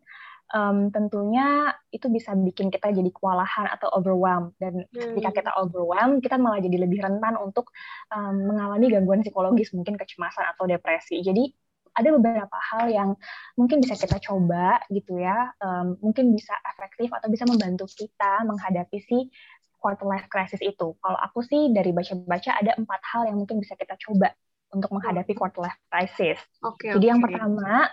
um, 0.54 0.94
tentunya 0.94 1.74
itu 1.92 2.08
bisa 2.08 2.36
bikin 2.36 2.72
kita 2.72 2.92
jadi 2.92 3.10
kewalahan 3.12 3.68
atau 3.72 3.92
overwhelmed 3.96 4.56
dan 4.62 4.88
hmm. 4.88 5.18
ketika 5.18 5.44
kita 5.44 5.52
overwhelmed 5.60 6.24
kita 6.24 6.40
malah 6.40 6.62
jadi 6.64 6.88
lebih 6.88 7.04
rentan 7.04 7.36
untuk 7.40 7.72
um, 8.14 8.48
mengalami 8.48 8.88
gangguan 8.92 9.24
psikologis 9.24 9.74
mungkin 9.76 10.00
kecemasan 10.00 10.46
atau 10.56 10.70
depresi 10.70 11.20
jadi 11.24 11.52
ada 11.98 12.14
beberapa 12.14 12.58
hal 12.62 12.94
yang 12.94 13.10
mungkin 13.58 13.82
bisa 13.82 13.98
kita 13.98 14.22
coba 14.22 14.86
gitu 14.94 15.18
ya 15.18 15.50
um, 15.58 15.98
mungkin 16.00 16.30
bisa 16.38 16.54
efektif 16.78 17.10
atau 17.10 17.26
bisa 17.26 17.50
membantu 17.50 17.90
kita 17.90 18.46
menghadapi 18.46 19.02
si 19.02 19.34
quarter 19.82 20.06
life 20.06 20.30
crisis 20.30 20.62
itu 20.62 20.94
kalau 21.02 21.20
aku 21.22 21.42
sih 21.42 21.74
dari 21.74 21.90
baca-baca 21.94 22.54
ada 22.54 22.78
empat 22.78 23.02
hal 23.14 23.30
yang 23.30 23.38
mungkin 23.42 23.58
bisa 23.62 23.74
kita 23.74 23.98
coba 23.98 24.34
untuk 24.74 24.92
menghadapi 24.92 25.32
quarter 25.32 25.64
life 25.64 25.80
crisis. 25.88 26.38
Okay, 26.60 26.92
Jadi 26.92 27.06
okay. 27.08 27.12
yang 27.14 27.22
pertama 27.24 27.88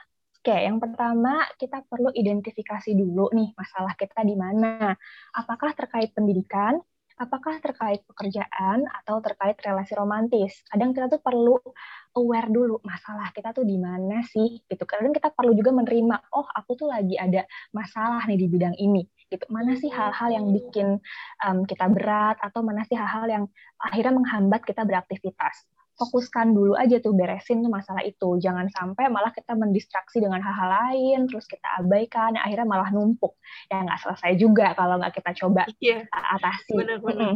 Oke, 0.44 0.60
yang 0.60 0.76
pertama 0.76 1.40
kita 1.56 1.80
perlu 1.88 2.12
identifikasi 2.12 2.92
dulu 2.92 3.32
nih 3.32 3.56
masalah 3.56 3.96
kita 3.96 4.20
di 4.28 4.36
mana. 4.36 4.92
Apakah 5.32 5.72
terkait 5.72 6.12
pendidikan, 6.12 6.76
apakah 7.16 7.64
terkait 7.64 8.04
pekerjaan 8.04 8.84
atau 8.92 9.24
terkait 9.24 9.56
relasi 9.64 9.96
romantis. 9.96 10.60
Kadang 10.68 10.92
kita 10.92 11.08
tuh 11.08 11.24
perlu 11.24 11.56
aware 12.12 12.52
dulu 12.52 12.76
masalah 12.84 13.32
kita 13.32 13.56
tuh 13.56 13.64
di 13.64 13.80
mana 13.80 14.20
sih 14.20 14.60
gitu. 14.68 14.84
Kadang 14.84 15.16
kita 15.16 15.32
perlu 15.32 15.56
juga 15.56 15.72
menerima, 15.72 16.28
oh 16.36 16.44
aku 16.44 16.76
tuh 16.76 16.92
lagi 16.92 17.16
ada 17.16 17.48
masalah 17.72 18.20
nih 18.28 18.36
di 18.36 18.44
bidang 18.44 18.76
ini 18.76 19.00
gitu. 19.32 19.48
Mana 19.48 19.80
sih 19.80 19.88
hal-hal 19.88 20.28
yang 20.28 20.52
bikin 20.52 21.00
um, 21.40 21.64
kita 21.64 21.88
berat 21.88 22.36
atau 22.44 22.60
mana 22.60 22.84
sih 22.84 23.00
hal-hal 23.00 23.32
yang 23.32 23.44
akhirnya 23.80 24.12
menghambat 24.12 24.60
kita 24.68 24.84
beraktivitas 24.84 25.64
fokuskan 25.94 26.52
dulu 26.52 26.74
aja 26.74 26.98
tuh 26.98 27.14
beresin 27.14 27.62
tuh 27.62 27.70
masalah 27.70 28.02
itu. 28.02 28.38
Jangan 28.42 28.66
sampai 28.70 29.06
malah 29.10 29.30
kita 29.30 29.54
mendistraksi 29.54 30.18
dengan 30.18 30.42
hal-hal 30.42 30.70
lain, 30.70 31.30
terus 31.30 31.46
kita 31.46 31.66
abaikan, 31.80 32.34
akhirnya 32.34 32.66
malah 32.66 32.90
numpuk. 32.90 33.38
Ya 33.70 33.82
nggak 33.82 34.02
selesai 34.02 34.32
juga 34.38 34.74
kalau 34.74 34.98
nggak 34.98 35.14
kita 35.14 35.30
coba 35.46 35.62
yeah. 35.78 36.02
atasi. 36.10 36.74
Benar-benar. 36.74 37.30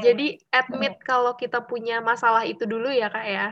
Jadi 0.00 0.38
admit 0.54 0.94
kalau 1.02 1.34
kita 1.34 1.62
punya 1.66 1.98
masalah 1.98 2.46
itu 2.46 2.62
dulu 2.64 2.90
ya 2.90 3.10
kak 3.10 3.26
ya. 3.26 3.48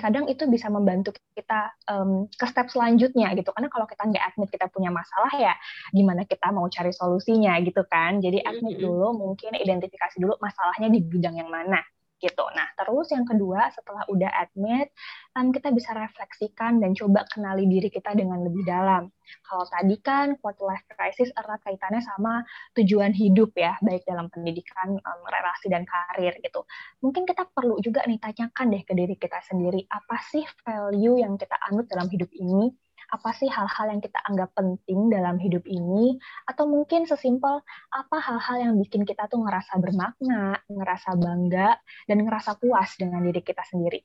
Kadang 0.00 0.32
itu 0.32 0.48
bisa 0.48 0.72
membantu 0.72 1.12
kita 1.36 1.68
um, 1.92 2.24
ke 2.24 2.48
step 2.48 2.72
selanjutnya 2.72 3.36
gitu. 3.36 3.52
Karena 3.52 3.68
kalau 3.68 3.84
kita 3.84 4.08
nggak 4.08 4.24
admit 4.32 4.48
kita 4.48 4.66
punya 4.72 4.88
masalah 4.88 5.28
ya, 5.36 5.52
gimana 5.92 6.24
kita 6.24 6.48
mau 6.56 6.64
cari 6.72 6.88
solusinya 6.88 7.52
gitu 7.60 7.84
kan. 7.84 8.24
Jadi 8.24 8.40
admit 8.40 8.80
dulu, 8.80 9.12
mungkin 9.12 9.52
identifikasi 9.52 10.16
dulu 10.16 10.40
masalahnya 10.40 10.88
di 10.88 11.04
bidang 11.04 11.36
yang 11.36 11.52
mana 11.52 11.84
gitu. 12.16 12.44
Nah, 12.56 12.68
terus 12.76 13.12
yang 13.12 13.28
kedua 13.28 13.68
setelah 13.72 14.04
udah 14.08 14.30
admit, 14.40 14.88
um, 15.36 15.52
kita 15.52 15.68
bisa 15.72 15.92
refleksikan 15.92 16.80
dan 16.80 16.96
coba 16.96 17.28
kenali 17.28 17.68
diri 17.68 17.92
kita 17.92 18.16
dengan 18.16 18.40
lebih 18.44 18.64
dalam. 18.64 19.12
Kalau 19.44 19.66
tadi 19.68 19.96
kan 20.00 20.38
quarter 20.40 20.64
life 20.64 20.86
crisis 20.88 21.28
erat 21.36 21.60
kaitannya 21.66 22.00
sama 22.00 22.46
tujuan 22.78 23.12
hidup 23.12 23.52
ya, 23.58 23.76
baik 23.84 24.06
dalam 24.08 24.32
pendidikan, 24.32 24.96
um, 24.96 25.20
relasi 25.28 25.68
dan 25.68 25.84
karir 25.84 26.32
gitu. 26.40 26.64
Mungkin 27.04 27.28
kita 27.28 27.44
perlu 27.52 27.76
juga 27.84 28.06
nih 28.08 28.22
tanyakan 28.22 28.66
deh 28.72 28.82
ke 28.86 28.92
diri 28.96 29.14
kita 29.18 29.38
sendiri, 29.44 29.84
apa 29.90 30.16
sih 30.30 30.44
value 30.64 31.20
yang 31.20 31.36
kita 31.36 31.58
anut 31.68 31.84
dalam 31.90 32.08
hidup 32.08 32.30
ini? 32.32 32.85
Apa 33.12 33.30
sih 33.36 33.46
hal-hal 33.46 33.86
yang 33.92 34.02
kita 34.02 34.18
anggap 34.26 34.50
penting 34.56 35.10
dalam 35.12 35.38
hidup 35.38 35.62
ini 35.66 36.18
atau 36.46 36.66
mungkin 36.66 37.06
sesimpel 37.06 37.62
apa 37.94 38.16
hal-hal 38.18 38.56
yang 38.70 38.74
bikin 38.80 39.06
kita 39.06 39.30
tuh 39.30 39.42
ngerasa 39.42 39.78
bermakna, 39.78 40.58
ngerasa 40.66 41.14
bangga 41.16 41.78
dan 42.10 42.18
ngerasa 42.22 42.58
puas 42.58 42.98
dengan 42.98 43.22
diri 43.22 43.40
kita 43.42 43.62
sendiri. 43.66 44.02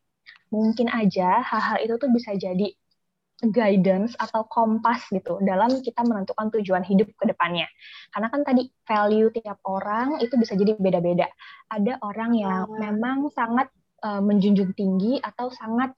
Mungkin 0.53 0.91
aja 0.91 1.41
hal-hal 1.41 1.77
itu 1.81 1.95
tuh 1.97 2.09
bisa 2.13 2.35
jadi 2.37 2.69
guidance 3.41 4.13
atau 4.21 4.45
kompas 4.45 5.09
gitu 5.09 5.41
dalam 5.41 5.81
kita 5.81 6.05
menentukan 6.05 6.53
tujuan 6.53 6.85
hidup 6.85 7.09
ke 7.17 7.25
depannya. 7.25 7.65
Karena 8.13 8.29
kan 8.29 8.45
tadi 8.45 8.69
value 8.85 9.33
tiap 9.33 9.57
orang 9.65 10.21
itu 10.21 10.37
bisa 10.37 10.53
jadi 10.53 10.77
beda-beda. 10.77 11.25
Ada 11.73 11.97
orang 12.05 12.37
yang 12.37 12.69
memang 12.77 13.33
sangat 13.33 13.73
uh, 14.05 14.21
menjunjung 14.21 14.77
tinggi 14.77 15.17
atau 15.17 15.49
sangat 15.49 15.97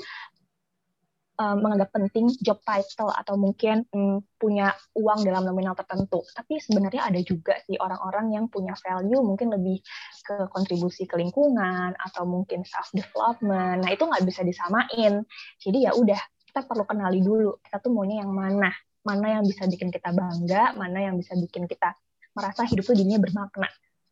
uh, 1.40 1.56
menganggap 1.58 1.90
penting 1.94 2.30
job 2.42 2.62
title 2.66 3.10
atau 3.10 3.34
mungkin 3.40 3.86
um, 3.94 4.22
punya 4.38 4.74
uang 4.94 5.26
dalam 5.26 5.48
nominal 5.48 5.74
tertentu. 5.74 6.22
Tapi 6.34 6.62
sebenarnya 6.62 7.10
ada 7.10 7.20
juga 7.24 7.58
sih 7.66 7.78
orang-orang 7.80 8.36
yang 8.38 8.46
punya 8.50 8.78
value 8.78 9.22
mungkin 9.24 9.54
lebih 9.54 9.82
ke 10.26 10.36
kontribusi 10.54 11.10
ke 11.10 11.18
lingkungan 11.18 11.96
atau 11.98 12.24
mungkin 12.28 12.62
self 12.68 12.94
development. 12.94 13.86
Nah 13.86 13.90
itu 13.90 14.04
nggak 14.06 14.24
bisa 14.26 14.42
disamain. 14.46 15.26
Jadi 15.58 15.78
ya 15.90 15.92
udah 15.98 16.20
kita 16.54 16.70
perlu 16.70 16.86
kenali 16.86 17.20
dulu 17.24 17.58
kita 17.66 17.82
tuh 17.82 17.90
maunya 17.90 18.22
yang 18.22 18.34
mana, 18.34 18.70
mana 19.02 19.42
yang 19.42 19.44
bisa 19.46 19.66
bikin 19.66 19.90
kita 19.90 20.14
bangga, 20.14 20.78
mana 20.78 21.10
yang 21.10 21.18
bisa 21.18 21.34
bikin 21.34 21.66
kita 21.66 21.98
merasa 22.38 22.66
hidup 22.66 22.86
tuh 22.86 22.98
jadinya 22.98 23.22
bermakna. 23.22 23.70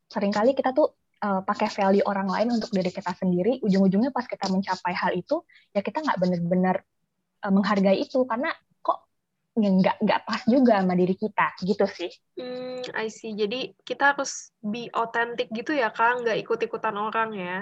Seringkali 0.09 0.57
kita 0.57 0.73
tuh 0.73 0.93
uh, 1.21 1.41
pakai 1.45 1.69
value 1.69 2.05
orang 2.05 2.27
lain 2.27 2.57
untuk 2.57 2.73
diri 2.73 2.89
kita 2.89 3.13
sendiri, 3.13 3.61
ujung-ujungnya 3.61 4.09
pas 4.13 4.25
kita 4.25 4.49
mencapai 4.49 4.93
hal 4.93 5.13
itu, 5.15 5.41
ya 5.73 5.81
kita 5.85 6.01
nggak 6.01 6.17
benar-benar 6.17 6.75
uh, 7.41 7.51
menghargai 7.51 7.97
itu 8.01 8.23
karena 8.29 8.53
kok 8.81 9.05
nggak 9.57 9.97
nggak 10.01 10.21
pas 10.23 10.41
juga 10.47 10.79
sama 10.79 10.93
diri 10.95 11.15
kita 11.17 11.47
gitu 11.65 11.85
sih. 11.89 12.11
Hmm, 12.37 12.81
I 12.95 13.07
see. 13.11 13.35
Jadi 13.35 13.75
kita 13.83 14.15
harus 14.15 14.53
be 14.61 14.87
authentic 14.93 15.51
gitu 15.51 15.75
ya 15.75 15.91
kak, 15.91 16.23
nggak 16.23 16.37
ikut-ikutan 16.45 16.95
orang 16.95 17.29
ya. 17.35 17.57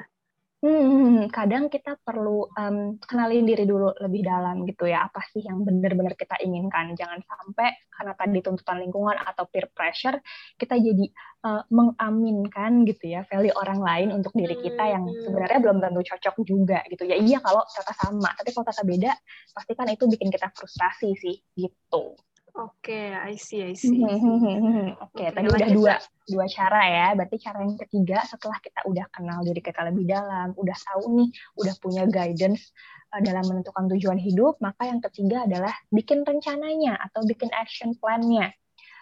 Hmm, 0.60 1.32
kadang 1.32 1.72
kita 1.72 1.96
perlu 2.04 2.44
um, 2.52 3.00
kenalin 3.00 3.48
diri 3.48 3.64
dulu 3.64 3.96
lebih 3.96 4.28
dalam 4.28 4.68
gitu 4.68 4.92
ya. 4.92 5.08
Apa 5.08 5.24
sih 5.32 5.40
yang 5.40 5.64
benar-benar 5.64 6.20
kita 6.20 6.36
inginkan? 6.44 7.00
Jangan 7.00 7.24
sampai 7.24 7.80
karena 7.88 8.12
tadi 8.20 8.44
tuntutan 8.44 8.84
lingkungan 8.84 9.16
atau 9.24 9.48
peer 9.48 9.72
pressure 9.72 10.20
kita 10.60 10.76
jadi 10.76 11.08
uh, 11.48 11.64
mengaminkan 11.72 12.84
gitu 12.84 13.08
ya 13.08 13.24
value 13.32 13.56
orang 13.56 13.80
lain 13.80 14.08
untuk 14.12 14.36
diri 14.36 14.60
kita 14.60 14.84
yang 14.84 15.08
hmm. 15.08 15.32
sebenarnya 15.32 15.60
belum 15.64 15.80
tentu 15.80 16.02
cocok 16.12 16.36
juga 16.44 16.84
gitu 16.92 17.08
ya. 17.08 17.16
Iya 17.16 17.40
kalau 17.40 17.64
kata 17.64 17.94
sama, 17.96 18.30
tapi 18.36 18.52
kalau 18.52 18.68
kata 18.68 18.84
beda, 18.84 19.12
pastikan 19.56 19.88
itu 19.96 20.12
bikin 20.12 20.28
kita 20.28 20.52
frustrasi 20.52 21.16
sih 21.16 21.40
gitu. 21.56 22.20
Oke, 22.60 22.92
okay, 22.92 23.16
I 23.16 23.40
see, 23.40 23.64
I 23.64 23.72
see. 23.72 24.04
Oke, 24.04 25.16
okay, 25.16 25.32
tadi 25.32 25.48
udah 25.48 25.70
dua 25.72 25.96
dua 26.28 26.46
cara 26.52 26.82
ya. 26.92 27.08
Berarti 27.16 27.40
cara 27.40 27.64
yang 27.64 27.80
ketiga 27.80 28.20
setelah 28.28 28.60
kita 28.60 28.84
udah 28.84 29.08
kenal 29.16 29.40
diri 29.48 29.64
kita 29.64 29.88
lebih 29.88 30.04
dalam, 30.04 30.52
udah 30.60 30.76
tahu 30.76 31.24
nih, 31.24 31.30
udah 31.56 31.76
punya 31.80 32.04
guidance 32.12 32.76
uh, 33.16 33.24
dalam 33.24 33.48
menentukan 33.48 33.88
tujuan 33.96 34.20
hidup, 34.20 34.60
maka 34.60 34.92
yang 34.92 35.00
ketiga 35.00 35.48
adalah 35.48 35.72
bikin 35.88 36.28
rencananya 36.28 37.00
atau 37.00 37.24
bikin 37.24 37.48
action 37.56 37.96
plan-nya. 37.96 38.52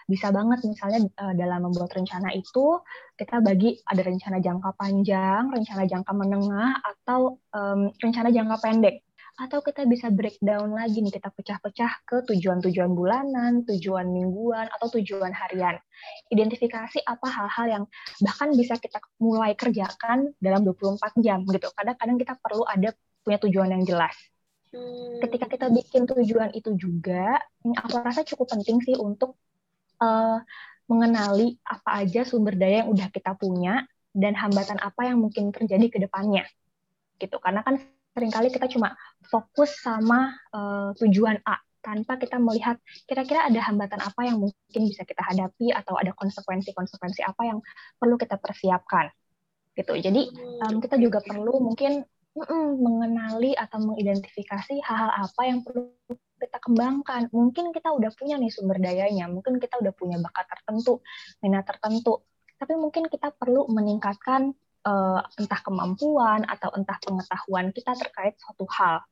Bisa 0.06 0.30
banget 0.30 0.62
misalnya 0.62 1.10
uh, 1.18 1.34
dalam 1.34 1.66
membuat 1.66 1.90
rencana 1.98 2.30
itu 2.38 2.78
kita 3.18 3.42
bagi 3.42 3.74
ada 3.90 4.06
rencana 4.06 4.38
jangka 4.38 4.70
panjang, 4.78 5.50
rencana 5.50 5.82
jangka 5.82 6.12
menengah, 6.14 6.78
atau 6.78 7.42
um, 7.50 7.90
rencana 7.98 8.30
jangka 8.30 8.56
pendek 8.62 9.02
atau 9.38 9.62
kita 9.62 9.86
bisa 9.86 10.10
breakdown 10.10 10.74
lagi 10.74 10.98
nih, 10.98 11.14
kita 11.14 11.30
pecah-pecah 11.30 12.02
ke 12.02 12.26
tujuan-tujuan 12.26 12.90
bulanan, 12.90 13.62
tujuan 13.70 14.10
mingguan, 14.10 14.66
atau 14.66 14.90
tujuan 14.98 15.30
harian. 15.30 15.78
Identifikasi 16.34 17.06
apa 17.06 17.26
hal-hal 17.30 17.66
yang 17.70 17.84
bahkan 18.18 18.50
bisa 18.58 18.74
kita 18.82 18.98
mulai 19.22 19.54
kerjakan 19.54 20.34
dalam 20.42 20.66
24 20.66 21.22
jam 21.22 21.46
gitu. 21.46 21.70
Kadang-kadang 21.70 22.18
kita 22.18 22.34
perlu 22.42 22.66
ada 22.66 22.90
punya 23.22 23.38
tujuan 23.38 23.70
yang 23.78 23.86
jelas. 23.86 24.14
Hmm. 24.74 25.22
Ketika 25.22 25.46
kita 25.46 25.66
bikin 25.70 26.10
tujuan 26.10 26.50
itu 26.58 26.74
juga, 26.74 27.38
aku 27.62 27.94
rasa 28.02 28.26
cukup 28.26 28.58
penting 28.58 28.82
sih 28.82 28.98
untuk 28.98 29.38
uh, 30.02 30.42
mengenali 30.90 31.54
apa 31.62 32.02
aja 32.02 32.26
sumber 32.26 32.58
daya 32.58 32.82
yang 32.82 32.90
udah 32.90 33.06
kita 33.14 33.38
punya 33.38 33.86
dan 34.10 34.34
hambatan 34.34 34.82
apa 34.82 35.06
yang 35.06 35.22
mungkin 35.22 35.54
terjadi 35.54 35.86
ke 35.94 35.98
depannya. 36.02 36.42
Gitu. 37.22 37.38
Karena 37.38 37.62
kan 37.62 37.78
sering 38.18 38.34
kali 38.34 38.50
kita 38.50 38.66
cuma 38.66 38.98
fokus 39.30 39.78
sama 39.78 40.34
uh, 40.50 40.90
tujuan 40.98 41.38
A 41.46 41.62
tanpa 41.78 42.18
kita 42.18 42.42
melihat 42.42 42.82
kira-kira 43.06 43.46
ada 43.46 43.62
hambatan 43.62 44.02
apa 44.02 44.26
yang 44.26 44.42
mungkin 44.42 44.82
bisa 44.90 45.06
kita 45.06 45.22
hadapi 45.22 45.70
atau 45.70 45.94
ada 45.94 46.10
konsekuensi-konsekuensi 46.18 47.22
apa 47.22 47.42
yang 47.46 47.62
perlu 47.94 48.18
kita 48.18 48.34
persiapkan 48.42 49.06
gitu. 49.78 49.94
Jadi 49.94 50.34
um, 50.66 50.82
kita 50.82 50.98
juga 50.98 51.22
perlu 51.22 51.62
mungkin 51.62 52.02
mm, 52.34 52.70
mengenali 52.82 53.54
atau 53.54 53.78
mengidentifikasi 53.78 54.82
hal-hal 54.82 55.10
apa 55.22 55.42
yang 55.46 55.62
perlu 55.62 55.94
kita 56.42 56.58
kembangkan. 56.58 57.30
Mungkin 57.30 57.70
kita 57.70 57.94
udah 57.94 58.10
punya 58.18 58.34
nih 58.42 58.50
sumber 58.50 58.82
dayanya 58.82 59.30
mungkin 59.30 59.62
kita 59.62 59.78
udah 59.78 59.94
punya 59.94 60.18
bakat 60.18 60.50
tertentu 60.50 60.98
minat 61.38 61.62
tertentu 61.62 62.26
tapi 62.58 62.74
mungkin 62.74 63.06
kita 63.06 63.30
perlu 63.38 63.70
meningkatkan 63.70 64.50
uh, 64.86 65.20
entah 65.38 65.60
kemampuan 65.64 66.46
atau 66.46 66.70
entah 66.76 66.98
pengetahuan 67.02 67.72
kita 67.74 67.96
terkait 67.96 68.38
suatu 68.38 68.66
hal. 68.70 69.02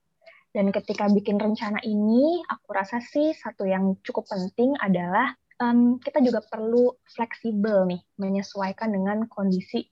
Dan 0.54 0.72
ketika 0.72 1.10
bikin 1.12 1.36
rencana 1.36 1.82
ini, 1.84 2.40
aku 2.48 2.72
rasa 2.72 3.02
sih 3.02 3.36
satu 3.36 3.68
yang 3.68 3.98
cukup 4.00 4.24
penting 4.24 4.72
adalah 4.80 5.36
um, 5.60 6.00
kita 6.00 6.24
juga 6.24 6.40
perlu 6.44 6.96
fleksibel 7.04 7.84
nih, 7.84 8.00
menyesuaikan 8.16 8.88
dengan 8.88 9.28
kondisi 9.28 9.84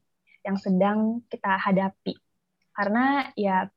yang 0.45 0.57
sedang 0.57 1.21
kita 1.29 1.61
hadapi. 1.61 2.17
Karena 2.73 3.29
ya 3.37 3.69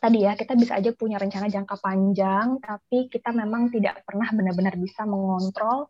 tadi 0.00 0.24
ya 0.24 0.34
kita 0.34 0.56
bisa 0.56 0.80
aja 0.80 0.90
punya 0.96 1.22
rencana 1.22 1.46
jangka 1.46 1.76
panjang, 1.78 2.58
tapi 2.58 3.06
kita 3.12 3.30
memang 3.30 3.70
tidak 3.70 4.02
pernah 4.02 4.26
benar-benar 4.34 4.74
bisa 4.74 5.06
mengontrol 5.06 5.86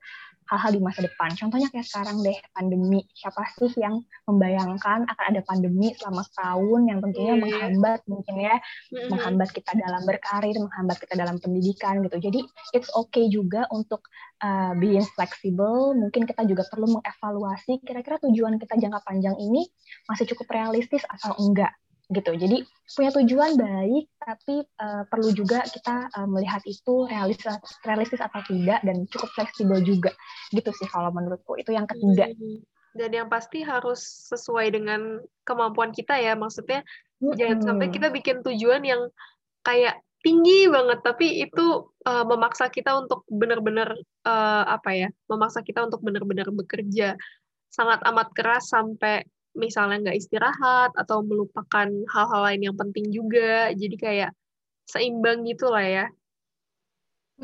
hal-hal 0.50 0.70
di 0.76 0.80
masa 0.80 1.00
depan. 1.04 1.32
Contohnya 1.36 1.68
kayak 1.72 1.86
sekarang 1.88 2.20
deh 2.20 2.36
pandemi. 2.52 3.00
Siapa 3.16 3.40
sih 3.56 3.72
yang 3.80 4.04
membayangkan 4.28 5.08
akan 5.08 5.24
ada 5.32 5.40
pandemi 5.44 5.92
selama 5.96 6.24
setahun 6.26 6.80
yang 6.88 6.98
tentunya 7.00 7.34
yeah. 7.34 7.42
menghambat 7.42 8.00
mungkin 8.08 8.34
ya, 8.36 8.56
mm-hmm. 8.58 9.08
menghambat 9.12 9.48
kita 9.52 9.72
dalam 9.76 10.02
berkarir, 10.04 10.56
menghambat 10.60 10.96
kita 11.00 11.14
dalam 11.16 11.36
pendidikan 11.40 12.04
gitu. 12.04 12.16
Jadi 12.20 12.40
it's 12.76 12.90
okay 12.92 13.28
juga 13.32 13.64
untuk 13.72 14.04
uh, 14.44 14.76
being 14.76 15.04
flexible. 15.16 15.96
Mungkin 15.96 16.28
kita 16.28 16.44
juga 16.44 16.68
perlu 16.68 17.00
mengevaluasi 17.00 17.80
kira-kira 17.84 18.20
tujuan 18.24 18.60
kita 18.60 18.76
jangka 18.76 19.00
panjang 19.04 19.36
ini 19.40 19.64
masih 20.08 20.28
cukup 20.34 20.52
realistis 20.52 21.04
atau 21.08 21.32
enggak 21.40 21.72
gitu. 22.12 22.30
Jadi 22.36 22.64
punya 22.84 23.10
tujuan 23.16 23.52
baik, 23.56 24.04
tapi 24.20 24.54
uh, 24.80 25.02
perlu 25.08 25.30
juga 25.32 25.64
kita 25.64 26.12
uh, 26.12 26.28
melihat 26.28 26.60
itu 26.68 27.08
realistis, 27.08 27.56
realistis 27.82 28.20
atau 28.20 28.44
tidak 28.44 28.84
dan 28.84 29.08
cukup 29.08 29.30
fleksibel 29.32 29.80
juga. 29.80 30.12
Gitu 30.52 30.68
sih 30.68 30.88
kalau 30.88 31.08
menurutku 31.14 31.56
itu 31.56 31.72
yang 31.72 31.88
ketiga. 31.88 32.28
Hmm. 32.28 32.60
Dan 32.94 33.10
yang 33.10 33.28
pasti 33.32 33.64
harus 33.64 34.30
sesuai 34.30 34.70
dengan 34.70 35.18
kemampuan 35.42 35.90
kita 35.90 36.14
ya. 36.20 36.36
Maksudnya 36.36 36.84
hmm. 37.24 37.34
jangan 37.34 37.58
sampai 37.64 37.88
kita 37.88 38.12
bikin 38.12 38.44
tujuan 38.44 38.84
yang 38.84 39.08
kayak 39.64 39.98
tinggi 40.24 40.72
banget, 40.72 41.04
tapi 41.04 41.44
itu 41.44 41.88
uh, 42.08 42.24
memaksa 42.24 42.72
kita 42.72 42.96
untuk 42.96 43.28
benar-benar 43.28 43.92
uh, 44.24 44.64
apa 44.68 44.90
ya? 44.92 45.08
Memaksa 45.28 45.60
kita 45.60 45.84
untuk 45.84 46.00
benar-benar 46.00 46.48
bekerja 46.52 47.16
sangat 47.74 47.98
amat 48.06 48.30
keras 48.30 48.70
sampai 48.70 49.26
misalnya 49.54 50.10
nggak 50.10 50.18
istirahat 50.18 50.90
atau 50.98 51.22
melupakan 51.22 51.88
hal-hal 51.88 52.40
lain 52.50 52.62
yang 52.70 52.76
penting 52.76 53.10
juga. 53.10 53.70
Jadi 53.72 53.96
kayak 53.96 54.30
seimbang 54.84 55.46
gitu 55.48 55.70
lah 55.70 55.86
ya. 55.86 56.06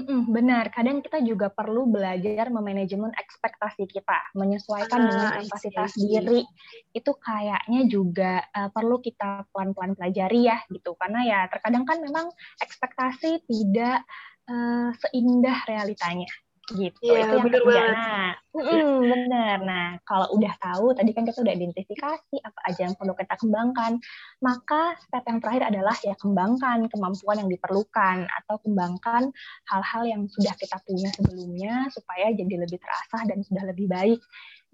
Benar. 0.06 0.70
Kadang 0.70 1.02
kita 1.02 1.18
juga 1.18 1.50
perlu 1.50 1.90
belajar 1.90 2.46
memanajemen 2.46 3.10
ekspektasi 3.10 3.90
kita 3.90 4.34
menyesuaikan 4.38 5.00
ah, 5.02 5.06
dengan 5.10 5.30
kapasitas 5.42 5.90
diri. 5.98 6.46
Itu 6.94 7.18
kayaknya 7.18 7.90
juga 7.90 8.46
uh, 8.54 8.70
perlu 8.70 9.02
kita 9.02 9.50
pelan-pelan 9.50 9.98
pelajari 9.98 10.46
ya 10.46 10.62
gitu. 10.70 10.94
Karena 10.94 11.26
ya 11.26 11.40
terkadang 11.50 11.82
kan 11.82 11.98
memang 11.98 12.30
ekspektasi 12.62 13.50
tidak 13.50 14.06
uh, 14.46 14.94
seindah 14.94 15.58
realitanya 15.66 16.30
gitu. 16.74 17.02
Yeah, 17.02 17.26
itu 17.26 17.36
bener 17.42 17.60
ketiga 17.62 17.82
nah 17.90 18.28
mm, 18.54 18.98
bener. 19.02 19.56
Nah 19.62 19.88
kalau 20.06 20.30
udah 20.38 20.54
tahu 20.58 20.94
tadi 20.94 21.10
kan 21.14 21.26
kita 21.26 21.42
udah 21.42 21.54
identifikasi 21.54 22.36
apa 22.42 22.60
aja 22.70 22.80
yang 22.90 22.94
perlu 22.96 23.14
kita 23.14 23.34
kembangkan 23.38 23.98
maka 24.42 24.96
step 25.02 25.24
yang 25.26 25.38
terakhir 25.42 25.64
adalah 25.70 25.96
ya 26.02 26.14
kembangkan 26.18 26.86
kemampuan 26.90 27.36
yang 27.42 27.50
diperlukan 27.50 28.16
atau 28.26 28.56
kembangkan 28.62 29.34
hal-hal 29.70 30.02
yang 30.06 30.22
sudah 30.30 30.54
kita 30.56 30.78
punya 30.86 31.08
sebelumnya 31.14 31.90
supaya 31.90 32.30
jadi 32.32 32.54
lebih 32.66 32.78
terasah 32.78 33.22
dan 33.26 33.42
sudah 33.42 33.64
lebih 33.68 33.90
baik 33.90 34.20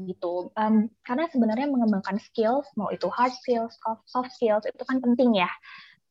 gitu. 0.00 0.52
Um, 0.60 0.92
karena 1.04 1.24
sebenarnya 1.32 1.68
mengembangkan 1.72 2.20
skills 2.20 2.68
mau 2.76 2.92
itu 2.92 3.08
hard 3.08 3.32
skills 3.32 3.80
soft 4.04 4.32
skills 4.36 4.68
itu 4.68 4.84
kan 4.84 5.00
penting 5.00 5.36
ya. 5.36 5.48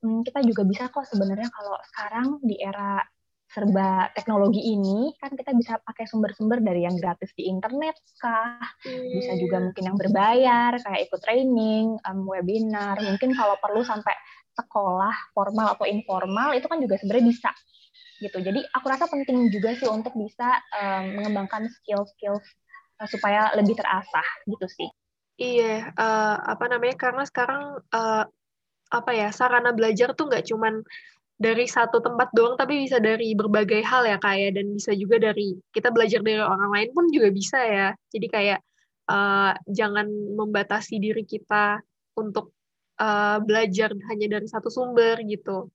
Kita 0.02 0.46
juga 0.46 0.62
bisa 0.66 0.86
kok 0.94 1.10
sebenarnya 1.10 1.50
kalau 1.50 1.78
sekarang 1.94 2.28
di 2.46 2.62
era 2.62 3.02
serba 3.56 4.12
teknologi 4.12 4.60
ini 4.60 5.16
kan 5.16 5.32
kita 5.32 5.56
bisa 5.56 5.80
pakai 5.80 6.04
sumber-sumber 6.04 6.60
dari 6.60 6.84
yang 6.84 7.00
gratis 7.00 7.32
di 7.40 7.48
internet 7.48 7.96
kah? 8.20 8.60
Hmm. 8.84 9.16
bisa 9.16 9.32
juga 9.40 9.64
mungkin 9.64 9.84
yang 9.88 9.96
berbayar 9.96 10.76
kayak 10.76 11.08
ikut 11.08 11.20
training 11.24 11.96
um, 12.04 12.28
webinar. 12.28 13.00
Mungkin 13.00 13.32
kalau 13.32 13.56
perlu 13.64 13.88
sampai 13.88 14.12
sekolah 14.60 15.16
formal 15.32 15.80
atau 15.80 15.88
informal 15.88 16.52
itu 16.52 16.68
kan 16.68 16.84
juga 16.84 17.00
sebenarnya 17.00 17.26
bisa 17.32 17.52
gitu. 18.20 18.44
Jadi 18.44 18.60
aku 18.76 18.86
rasa 18.92 19.08
penting 19.08 19.48
juga 19.48 19.72
sih 19.80 19.88
untuk 19.88 20.12
bisa 20.20 20.60
um, 20.76 21.24
mengembangkan 21.24 21.72
skill-skill 21.80 22.36
uh, 23.00 23.08
supaya 23.08 23.56
lebih 23.56 23.80
terasah 23.80 24.28
gitu 24.52 24.68
sih. 24.68 24.90
Iya 25.36 25.96
uh, 25.96 26.38
apa 26.44 26.68
namanya 26.68 26.96
karena 27.00 27.24
sekarang 27.24 27.80
uh, 27.92 28.24
apa 28.92 29.12
ya 29.12 29.32
sarana 29.36 29.76
belajar 29.76 30.16
tuh 30.16 30.32
nggak 30.32 30.48
cuman 30.48 30.84
dari 31.36 31.68
satu 31.68 32.00
tempat 32.00 32.32
doang 32.32 32.56
tapi 32.56 32.88
bisa 32.88 32.96
dari 33.04 33.36
berbagai 33.36 33.84
hal 33.84 34.08
ya 34.08 34.18
kayak 34.24 34.56
ya. 34.56 34.56
dan 34.56 34.66
bisa 34.72 34.92
juga 34.96 35.20
dari 35.20 35.60
kita 35.76 35.92
belajar 35.92 36.24
dari 36.24 36.40
orang 36.40 36.72
lain 36.72 36.90
pun 36.96 37.06
juga 37.12 37.28
bisa 37.28 37.60
ya 37.60 37.88
jadi 38.08 38.28
kayak 38.32 38.60
uh, 39.12 39.52
jangan 39.68 40.08
membatasi 40.40 40.96
diri 41.04 41.28
kita 41.28 41.84
untuk 42.16 42.56
uh, 43.04 43.44
belajar 43.44 43.92
hanya 44.08 44.40
dari 44.40 44.48
satu 44.48 44.72
sumber 44.72 45.20
gitu 45.28 45.68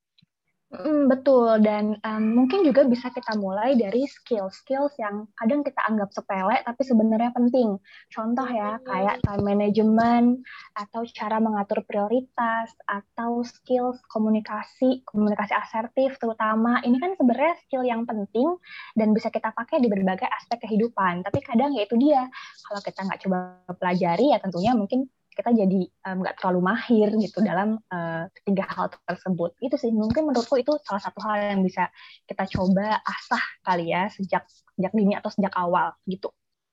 Mm, 0.70 1.10
betul 1.10 1.58
dan 1.66 1.98
um, 2.06 2.24
mungkin 2.38 2.62
juga 2.62 2.86
bisa 2.86 3.10
kita 3.10 3.34
mulai 3.34 3.74
dari 3.74 4.06
skill-skills 4.06 4.94
yang 5.02 5.26
kadang 5.34 5.66
kita 5.66 5.82
anggap 5.82 6.14
sepele 6.14 6.62
tapi 6.62 6.86
sebenarnya 6.86 7.34
penting. 7.34 7.74
Contoh 8.06 8.46
ya 8.46 8.78
kayak 8.86 9.18
time 9.26 9.42
management 9.42 10.46
atau 10.78 11.02
cara 11.10 11.42
mengatur 11.42 11.82
prioritas 11.82 12.70
atau 12.86 13.42
skills 13.42 13.98
komunikasi, 14.14 15.02
komunikasi 15.10 15.58
asertif 15.58 16.14
terutama. 16.22 16.78
Ini 16.86 17.02
kan 17.02 17.18
sebenarnya 17.18 17.58
skill 17.66 17.82
yang 17.82 18.06
penting 18.06 18.54
dan 18.94 19.10
bisa 19.10 19.26
kita 19.34 19.50
pakai 19.50 19.82
di 19.82 19.90
berbagai 19.90 20.30
aspek 20.38 20.70
kehidupan. 20.70 21.26
Tapi 21.26 21.42
kadang 21.42 21.74
ya 21.74 21.82
itu 21.82 21.98
dia 21.98 22.30
kalau 22.70 22.78
kita 22.78 23.10
nggak 23.10 23.20
coba 23.26 23.58
pelajari 23.74 24.30
ya 24.30 24.38
tentunya 24.38 24.70
mungkin 24.78 25.10
kita 25.40 25.56
jadi 25.56 25.80
nggak 26.20 26.34
um, 26.36 26.38
terlalu 26.38 26.60
mahir 26.60 27.08
gitu 27.16 27.40
dalam 27.40 27.80
uh, 27.88 28.28
ketiga 28.36 28.68
hal 28.68 28.92
tersebut. 29.08 29.56
Itu 29.64 29.80
sih 29.80 29.88
mungkin 29.88 30.28
menurutku 30.28 30.60
itu 30.60 30.76
salah 30.84 31.00
satu 31.00 31.16
hal 31.24 31.56
yang 31.56 31.64
bisa 31.64 31.88
kita 32.28 32.44
coba 32.52 33.00
asah 33.00 33.44
kali 33.64 33.88
ya 33.88 34.12
sejak 34.12 34.44
sejak 34.76 34.92
dini 34.92 35.16
atau 35.16 35.32
sejak 35.32 35.56
awal 35.56 35.96
gitu. 36.04 36.28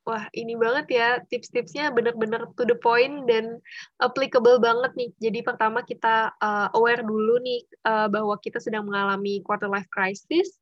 Wah, 0.08 0.24
ini 0.32 0.56
banget 0.56 0.86
ya 0.88 1.08
tips-tipsnya 1.28 1.92
benar-benar 1.92 2.48
to 2.56 2.64
the 2.64 2.72
point 2.80 3.28
dan 3.28 3.60
applicable 4.00 4.56
banget 4.56 4.92
nih. 4.96 5.10
Jadi 5.20 5.44
pertama 5.44 5.84
kita 5.84 6.32
uh, 6.40 6.72
aware 6.72 7.04
dulu 7.04 7.36
nih 7.44 7.60
uh, 7.84 8.08
bahwa 8.08 8.36
kita 8.40 8.56
sedang 8.56 8.88
mengalami 8.88 9.44
quarter 9.44 9.68
life 9.68 9.88
crisis. 9.92 10.56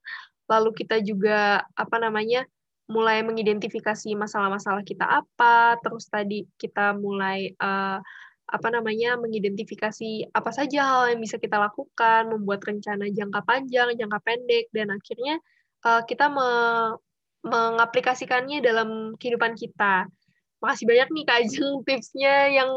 Lalu 0.51 0.75
kita 0.79 0.99
juga 1.03 1.63
apa 1.79 1.97
namanya 1.99 2.47
mulai 2.87 3.23
mengidentifikasi 3.27 4.15
masalah-masalah 4.15 4.87
kita 4.87 5.03
apa, 5.03 5.79
terus 5.83 6.07
tadi 6.07 6.47
kita 6.55 6.95
mulai 6.95 7.51
uh, 7.59 7.99
apa 8.47 8.69
namanya 8.71 9.19
mengidentifikasi 9.19 10.31
apa 10.31 10.51
saja 10.55 10.87
hal 10.87 11.03
yang 11.11 11.21
bisa 11.21 11.35
kita 11.43 11.59
lakukan, 11.59 12.31
membuat 12.31 12.63
rencana 12.63 13.11
jangka 13.11 13.43
panjang, 13.43 13.99
jangka 13.99 14.19
pendek, 14.23 14.71
dan 14.71 14.95
akhirnya 14.95 15.43
uh, 15.83 16.03
kita 16.07 16.31
me 16.31 16.49
mengaplikasikannya 17.47 18.59
dalam 18.59 19.15
kehidupan 19.19 19.55
kita. 19.55 20.11
Makasih 20.59 20.87
banyak 20.87 21.09
nih 21.15 21.25
Kak 21.27 21.39
Ajeng 21.43 21.75
tipsnya 21.87 22.35
yang 22.55 22.71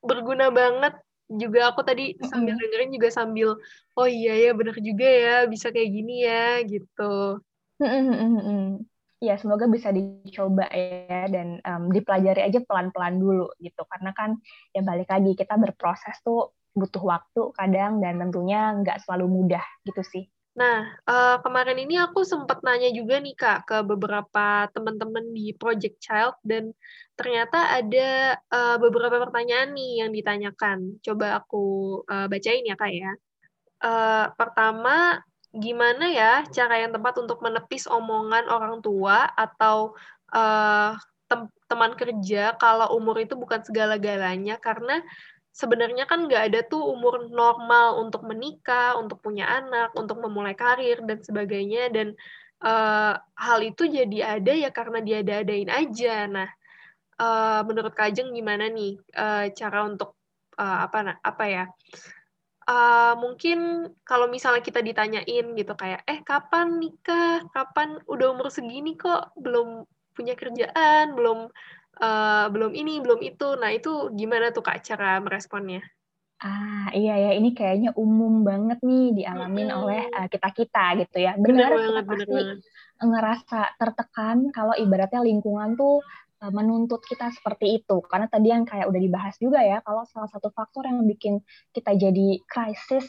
berguna 0.00 0.48
banget. 0.48 0.96
Juga 1.32 1.72
aku 1.72 1.80
tadi 1.80 2.12
sambil 2.28 2.60
dengerin 2.60 2.92
juga 2.92 3.08
sambil, 3.08 3.56
oh 3.96 4.08
iya 4.08 4.36
ya 4.36 4.50
benar 4.52 4.76
juga 4.84 5.08
ya 5.08 5.36
bisa 5.48 5.72
kayak 5.72 5.88
gini 5.88 6.28
ya 6.28 6.60
gitu 6.68 7.40
ya 9.22 9.38
semoga 9.38 9.70
bisa 9.70 9.94
dicoba 9.94 10.66
ya 10.74 11.30
dan 11.30 11.62
um, 11.62 11.94
dipelajari 11.94 12.42
aja 12.42 12.58
pelan-pelan 12.66 13.22
dulu 13.22 13.54
gitu 13.62 13.86
karena 13.86 14.10
kan 14.18 14.34
ya 14.74 14.82
balik 14.82 15.06
lagi 15.06 15.38
kita 15.38 15.54
berproses 15.54 16.18
tuh 16.26 16.50
butuh 16.74 17.04
waktu 17.06 17.42
kadang 17.54 18.02
dan 18.02 18.18
tentunya 18.18 18.74
nggak 18.82 19.06
selalu 19.06 19.30
mudah 19.30 19.62
gitu 19.86 20.02
sih. 20.02 20.26
Nah, 20.52 20.84
uh, 21.08 21.40
kemarin 21.40 21.80
ini 21.80 21.96
aku 21.96 22.28
sempat 22.28 22.60
nanya 22.60 22.92
juga 22.92 23.16
nih 23.16 23.32
Kak 23.32 23.58
ke 23.64 23.76
beberapa 23.88 24.68
teman-teman 24.76 25.32
di 25.32 25.56
Project 25.56 25.96
Child 25.96 26.36
dan 26.44 26.76
ternyata 27.16 27.72
ada 27.72 28.36
uh, 28.52 28.76
beberapa 28.76 29.16
pertanyaan 29.16 29.72
nih 29.72 30.04
yang 30.04 30.10
ditanyakan. 30.12 31.00
Coba 31.00 31.40
aku 31.40 31.64
uh, 32.04 32.28
bacain 32.28 32.68
ya 32.68 32.76
Kak 32.76 32.92
ya. 32.92 33.12
Uh, 33.80 34.26
pertama, 34.36 35.24
gimana 35.52 36.08
ya 36.08 36.32
cara 36.48 36.80
yang 36.80 36.96
tepat 36.96 37.20
untuk 37.20 37.44
menepis 37.44 37.84
omongan 37.84 38.48
orang 38.48 38.80
tua 38.80 39.28
atau 39.36 39.92
uh, 40.32 40.96
tem 41.28 41.44
teman 41.68 41.92
kerja 41.96 42.56
kalau 42.56 42.96
umur 42.96 43.20
itu 43.20 43.32
bukan 43.36 43.60
segala-galanya 43.64 44.60
karena 44.60 45.00
sebenarnya 45.52 46.08
kan 46.08 46.24
nggak 46.24 46.42
ada 46.52 46.60
tuh 46.64 46.80
umur 46.80 47.28
normal 47.28 48.00
untuk 48.00 48.24
menikah, 48.24 48.96
untuk 48.96 49.20
punya 49.20 49.48
anak, 49.48 49.92
untuk 49.92 50.20
memulai 50.20 50.56
karir 50.56 51.04
dan 51.04 51.20
sebagainya 51.20 51.92
dan 51.92 52.16
uh, 52.64 53.20
hal 53.36 53.58
itu 53.60 53.84
jadi 53.84 54.40
ada 54.40 54.52
ya 54.56 54.72
karena 54.72 55.04
dia 55.04 55.20
ada-adain 55.20 55.68
aja. 55.68 56.24
Nah, 56.28 56.48
uh, 57.20 57.60
menurut 57.68 57.92
Kajeng 57.92 58.32
gimana 58.32 58.72
nih 58.72 58.96
uh, 59.12 59.52
cara 59.52 59.84
untuk 59.84 60.16
uh, 60.56 60.88
apa 60.88 61.20
apa 61.20 61.44
ya? 61.44 61.64
Uh, 62.66 63.14
mungkin 63.18 63.90
kalau 64.02 64.30
misalnya 64.30 64.62
kita 64.62 64.80
ditanyain 64.80 65.46
gitu 65.54 65.72
kayak, 65.74 66.06
eh 66.06 66.20
kapan 66.22 66.78
nikah? 66.78 67.44
Kapan 67.50 67.98
udah 68.06 68.34
umur 68.34 68.48
segini 68.48 68.94
kok 68.98 69.34
belum 69.38 69.86
punya 70.12 70.36
kerjaan, 70.36 71.16
belum 71.16 71.48
uh, 72.02 72.46
belum 72.52 72.72
ini, 72.74 73.00
belum 73.00 73.20
itu. 73.24 73.58
Nah 73.58 73.70
itu 73.72 74.12
gimana 74.12 74.54
tuh 74.54 74.62
kak 74.62 74.84
cara 74.84 75.18
meresponnya? 75.18 75.82
Ah 76.42 76.90
iya 76.90 77.14
ya 77.14 77.30
ini 77.38 77.54
kayaknya 77.54 77.94
umum 77.94 78.42
banget 78.42 78.82
nih 78.82 79.14
dialamin 79.14 79.70
hmm. 79.70 79.78
oleh 79.78 80.02
uh, 80.10 80.26
kita 80.26 80.48
kita 80.50 80.84
gitu 81.06 81.16
ya. 81.22 81.38
Benar, 81.38 81.70
banget, 81.70 82.04
pasti 82.06 82.26
bener 82.30 82.58
ngerasa 83.02 83.74
tertekan 83.82 84.54
kalau 84.54 84.78
ibaratnya 84.78 85.26
lingkungan 85.26 85.74
tuh 85.74 85.98
Eh, 85.98 86.21
menuntut 86.50 87.04
kita 87.06 87.30
seperti 87.30 87.78
itu 87.78 88.02
karena 88.08 88.26
tadi 88.26 88.50
yang 88.50 88.66
kayak 88.66 88.90
udah 88.90 89.00
dibahas 89.00 89.34
juga 89.38 89.62
ya 89.62 89.78
kalau 89.86 90.02
salah 90.10 90.26
satu 90.26 90.50
faktor 90.50 90.88
yang 90.88 91.06
bikin 91.06 91.38
kita 91.70 91.94
jadi 91.94 92.42
krisis 92.48 93.06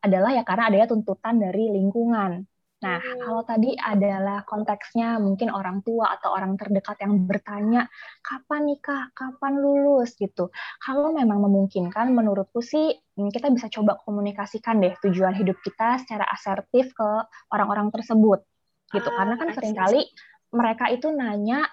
adalah 0.00 0.32
ya 0.32 0.42
karena 0.46 0.72
adanya 0.72 0.88
tuntutan 0.88 1.36
dari 1.36 1.68
lingkungan. 1.68 2.48
Nah, 2.80 2.96
hmm. 2.96 3.20
kalau 3.20 3.42
tadi 3.44 3.76
adalah 3.76 4.40
konteksnya 4.48 5.20
mungkin 5.20 5.52
orang 5.52 5.84
tua 5.84 6.16
atau 6.16 6.32
orang 6.32 6.56
terdekat 6.56 6.96
yang 7.04 7.28
bertanya, 7.28 7.84
kapan 8.24 8.72
nikah, 8.72 9.12
kapan 9.12 9.60
lulus 9.60 10.16
gitu. 10.16 10.48
Kalau 10.80 11.12
memang 11.12 11.44
memungkinkan, 11.44 12.08
menurutku 12.08 12.64
sih 12.64 12.88
hmm, 12.88 13.28
kita 13.28 13.52
bisa 13.52 13.68
coba 13.68 14.00
komunikasikan 14.00 14.80
deh 14.80 14.96
tujuan 15.04 15.36
hidup 15.36 15.60
kita 15.60 16.00
secara 16.00 16.24
asertif 16.32 16.96
ke 16.96 17.08
orang-orang 17.52 17.92
tersebut 17.92 18.40
gitu. 18.96 19.08
Ah, 19.12 19.16
Karena 19.22 19.34
kan 19.36 19.48
sering 19.52 19.76
kali 19.76 20.00
mereka 20.50 20.88
itu 20.88 21.12
nanya 21.12 21.68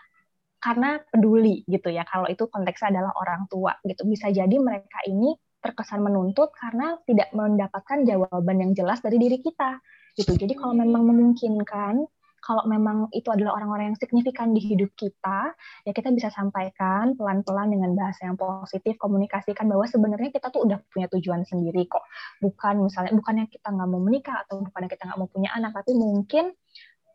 karena 0.58 0.98
peduli 1.14 1.62
gitu 1.70 1.94
ya 1.94 2.02
kalau 2.08 2.26
itu 2.26 2.50
konteksnya 2.50 2.98
adalah 2.98 3.14
orang 3.18 3.46
tua 3.46 3.78
gitu 3.86 4.04
bisa 4.10 4.34
jadi 4.34 4.56
mereka 4.58 5.06
ini 5.06 5.38
terkesan 5.62 6.02
menuntut 6.02 6.54
karena 6.58 6.98
tidak 7.06 7.30
mendapatkan 7.34 8.06
jawaban 8.06 8.58
yang 8.62 8.72
jelas 8.74 9.02
dari 9.02 9.22
diri 9.22 9.38
kita 9.42 9.78
gitu 10.18 10.34
jadi 10.34 10.54
kalau 10.58 10.74
memang 10.74 11.06
memungkinkan 11.06 12.10
kalau 12.48 12.64
memang 12.64 13.12
itu 13.12 13.28
adalah 13.28 13.60
orang-orang 13.60 13.92
yang 13.92 14.00
signifikan 14.00 14.56
di 14.56 14.64
hidup 14.64 14.96
kita, 14.96 15.52
ya 15.84 15.92
kita 15.92 16.16
bisa 16.16 16.32
sampaikan 16.32 17.12
pelan-pelan 17.20 17.76
dengan 17.76 17.92
bahasa 17.92 18.24
yang 18.24 18.40
positif, 18.40 18.96
komunikasikan 18.96 19.68
bahwa 19.68 19.84
sebenarnya 19.84 20.32
kita 20.32 20.48
tuh 20.48 20.64
udah 20.64 20.80
punya 20.88 21.12
tujuan 21.12 21.44
sendiri 21.44 21.92
kok. 21.92 22.08
Bukan 22.40 22.88
misalnya, 22.88 23.12
bukannya 23.20 23.52
kita 23.52 23.68
nggak 23.68 23.88
mau 23.92 24.00
menikah 24.00 24.48
atau 24.48 24.64
bukannya 24.64 24.88
kita 24.88 25.04
nggak 25.12 25.20
mau 25.20 25.28
punya 25.28 25.50
anak, 25.60 25.76
tapi 25.76 25.92
mungkin 25.98 26.56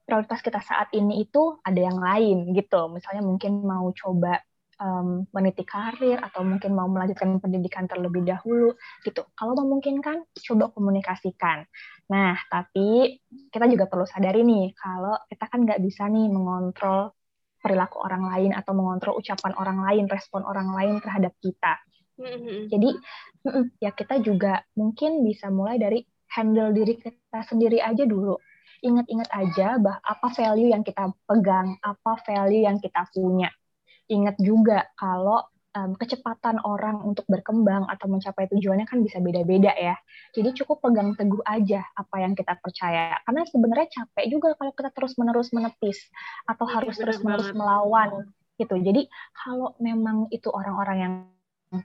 prioritas 0.03 0.43
kita 0.43 0.59
saat 0.61 0.91
ini 0.93 1.23
itu 1.23 1.59
ada 1.63 1.81
yang 1.81 1.99
lain 1.99 2.51
gitu. 2.53 2.91
Misalnya 2.91 3.23
mungkin 3.23 3.63
mau 3.63 3.91
coba 3.95 4.43
um, 4.83 5.25
meniti 5.31 5.63
karir 5.63 6.19
atau 6.19 6.43
mungkin 6.43 6.75
mau 6.75 6.91
melanjutkan 6.91 7.39
pendidikan 7.39 7.87
terlebih 7.87 8.27
dahulu 8.27 8.75
gitu. 9.07 9.23
Kalau 9.39 9.55
memungkinkan, 9.55 10.27
coba 10.27 10.75
komunikasikan. 10.75 11.65
Nah, 12.11 12.37
tapi 12.51 13.19
kita 13.49 13.65
juga 13.71 13.87
perlu 13.87 14.05
sadari 14.05 14.43
nih 14.43 14.75
kalau 14.77 15.17
kita 15.31 15.45
kan 15.49 15.65
nggak 15.65 15.81
bisa 15.81 16.11
nih 16.11 16.29
mengontrol 16.29 17.15
perilaku 17.63 18.03
orang 18.03 18.27
lain 18.27 18.51
atau 18.59 18.75
mengontrol 18.75 19.15
ucapan 19.23 19.55
orang 19.55 19.79
lain, 19.87 20.05
respon 20.11 20.43
orang 20.43 20.75
lain 20.75 20.99
terhadap 20.99 21.33
kita. 21.39 21.79
Mm-hmm. 22.19 22.59
Jadi 22.69 22.91
ya 23.79 23.91
kita 23.95 24.19
juga 24.19 24.67
mungkin 24.77 25.23
bisa 25.25 25.49
mulai 25.49 25.79
dari 25.79 26.03
handle 26.33 26.75
diri 26.75 26.99
kita 26.99 27.41
sendiri 27.45 27.79
aja 27.81 28.05
dulu 28.05 28.37
ingat-ingat 28.83 29.31
aja 29.31 29.79
bah 29.79 30.03
apa 30.03 30.29
value 30.35 30.75
yang 30.75 30.83
kita 30.83 31.15
pegang, 31.25 31.79
apa 31.81 32.19
value 32.27 32.67
yang 32.67 32.83
kita 32.83 33.07
punya. 33.15 33.49
Ingat 34.11 34.37
juga 34.43 34.91
kalau 34.99 35.47
um, 35.77 35.93
kecepatan 35.97 36.61
orang 36.63 37.01
untuk 37.03 37.25
berkembang 37.29 37.89
atau 37.89 38.07
mencapai 38.09 38.49
tujuannya 38.53 38.85
kan 38.85 39.01
bisa 39.01 39.19
beda-beda 39.23 39.73
ya. 39.73 39.97
Jadi 40.37 40.53
cukup 40.63 40.85
pegang 40.85 41.17
teguh 41.17 41.41
aja 41.47 41.87
apa 41.97 42.17
yang 42.21 42.37
kita 42.37 42.59
percaya. 42.61 43.17
Karena 43.25 43.43
sebenarnya 43.49 43.89
capek 43.89 44.27
juga 44.29 44.49
kalau 44.57 44.73
kita 44.77 44.91
terus-menerus 44.93 45.51
menepis 45.55 45.99
atau 46.45 46.67
iya, 46.69 46.73
harus 46.79 46.95
terus-menerus 46.99 47.51
melawan 47.57 48.29
gitu. 48.61 48.77
Jadi 48.79 49.09
kalau 49.33 49.73
memang 49.81 50.29
itu 50.29 50.49
orang-orang 50.53 50.99
yang 51.01 51.15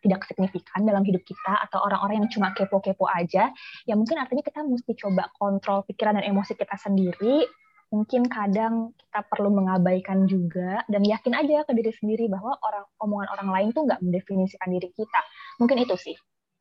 tidak 0.04 0.28
signifikan 0.28 0.84
dalam 0.84 1.06
hidup 1.08 1.23
kita 1.23 1.63
atau 1.69 1.80
orang-orang 1.88 2.23
yang 2.26 2.30
cuma 2.30 2.52
kepo-kepo 2.52 3.08
aja, 3.08 3.52
ya 3.88 3.93
mungkin 3.95 4.19
artinya 4.19 4.43
kita 4.43 4.60
mesti 4.67 4.91
coba 5.00 5.32
kontrol 5.39 5.88
pikiran 5.88 6.19
dan 6.19 6.26
emosi 6.28 6.60
kita 6.60 6.76
sendiri. 6.76 7.47
Mungkin 7.88 8.28
kadang 8.28 8.91
kita 9.00 9.23
perlu 9.32 9.47
mengabaikan 9.47 10.28
juga 10.28 10.84
dan 10.91 11.08
yakin 11.08 11.32
aja 11.32 11.63
ke 11.63 11.71
diri 11.71 11.95
sendiri 11.95 12.28
bahwa 12.28 12.60
orang 12.60 12.84
omongan 13.00 13.32
orang 13.32 13.50
lain 13.56 13.67
tuh 13.71 13.88
nggak 13.88 14.04
mendefinisikan 14.04 14.76
diri 14.76 14.91
kita. 14.91 15.19
Mungkin 15.56 15.88
itu 15.88 15.95
sih 15.95 16.15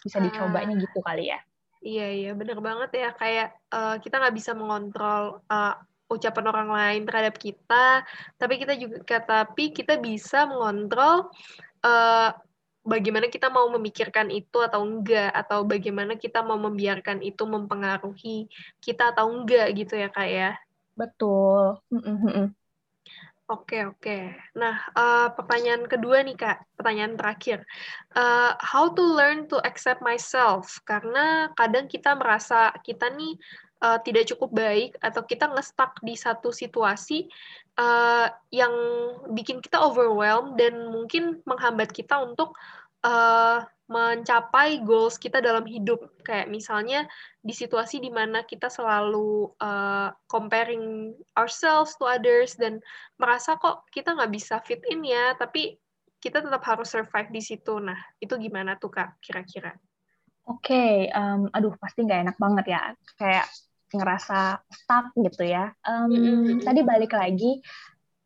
bisa 0.06 0.22
dicobanya 0.22 0.78
ah. 0.78 0.82
gitu 0.86 0.98
kali 1.02 1.34
ya. 1.34 1.42
Iya 1.82 2.06
iya 2.14 2.30
benar 2.38 2.62
banget 2.62 2.90
ya 2.94 3.10
kayak 3.10 3.48
uh, 3.74 3.98
kita 3.98 4.22
nggak 4.22 4.36
bisa 4.38 4.54
mengontrol 4.54 5.42
uh, 5.50 5.74
ucapan 6.06 6.46
orang 6.46 6.70
lain 6.70 7.02
terhadap 7.02 7.34
kita, 7.42 8.06
tapi 8.38 8.62
kita 8.62 8.78
juga 8.78 9.18
tapi 9.18 9.74
kita 9.74 9.98
bisa 9.98 10.46
mengontrol 10.46 11.34
uh, 11.82 12.30
bagaimana 12.86 13.26
kita 13.26 13.50
mau 13.50 13.66
memikirkan 13.74 14.30
itu 14.30 14.62
atau 14.62 14.86
enggak 14.86 15.34
atau 15.34 15.66
bagaimana 15.66 16.14
kita 16.14 16.40
mau 16.46 16.56
membiarkan 16.56 17.20
itu 17.20 17.42
mempengaruhi 17.42 18.46
kita 18.78 19.10
atau 19.12 19.28
enggak 19.28 19.66
gitu 19.74 19.98
ya 19.98 20.08
kak 20.08 20.28
ya 20.30 20.50
betul 20.94 21.82
Oke, 23.46 23.86
oke. 23.86 24.34
Nah, 24.58 24.74
uh, 24.98 25.30
pertanyaan 25.30 25.86
kedua 25.86 26.18
nih, 26.26 26.34
Kak. 26.34 26.66
Pertanyaan 26.74 27.14
terakhir. 27.14 27.62
Uh, 28.10 28.58
how 28.58 28.90
to 28.90 28.98
learn 28.98 29.46
to 29.46 29.62
accept 29.62 30.02
myself? 30.02 30.82
Karena 30.82 31.54
kadang 31.54 31.86
kita 31.86 32.18
merasa 32.18 32.74
kita 32.82 33.06
nih 33.14 33.38
uh, 33.82 33.98
tidak 34.00 34.28
cukup 34.32 34.50
baik 34.54 34.90
atau 35.00 35.22
kita 35.24 35.50
ngestak 35.52 35.96
di 36.00 36.16
satu 36.16 36.52
situasi 36.52 37.28
uh, 37.76 38.28
yang 38.52 38.72
bikin 39.32 39.60
kita 39.60 39.80
overwhelmed 39.80 40.56
dan 40.56 40.88
mungkin 40.88 41.40
menghambat 41.44 41.92
kita 41.92 42.16
untuk 42.22 42.56
uh, 43.04 43.64
mencapai 43.86 44.82
goals 44.82 45.14
kita 45.14 45.38
dalam 45.38 45.62
hidup. 45.62 46.10
Kayak 46.26 46.50
misalnya 46.50 47.06
di 47.38 47.54
situasi 47.54 48.02
di 48.02 48.10
mana 48.10 48.42
kita 48.42 48.66
selalu 48.66 49.54
uh, 49.62 50.10
comparing 50.26 51.14
ourselves 51.38 51.94
to 51.94 52.04
others 52.08 52.58
dan 52.58 52.82
merasa 53.22 53.54
kok 53.54 53.86
kita 53.94 54.10
nggak 54.18 54.32
bisa 54.34 54.58
fit 54.66 54.82
in 54.90 55.06
ya, 55.06 55.38
tapi 55.38 55.78
kita 56.18 56.42
tetap 56.42 56.66
harus 56.66 56.90
survive 56.90 57.30
di 57.30 57.38
situ. 57.38 57.78
Nah, 57.78 57.98
itu 58.18 58.34
gimana 58.34 58.74
tuh 58.74 58.90
Kak 58.90 59.22
kira-kira? 59.22 59.70
Oke, 60.46 60.70
okay, 60.70 60.92
um, 61.10 61.50
aduh 61.50 61.74
pasti 61.82 62.06
nggak 62.06 62.22
enak 62.22 62.36
banget 62.38 62.66
ya. 62.70 62.82
Kayak 63.18 63.46
ngerasa 63.90 64.62
stuck 64.70 65.10
gitu 65.18 65.42
ya. 65.42 65.74
Um, 65.82 66.06
mm 66.06 66.18
-hmm. 66.22 66.58
Tadi 66.62 66.80
balik 66.86 67.12
lagi, 67.18 67.58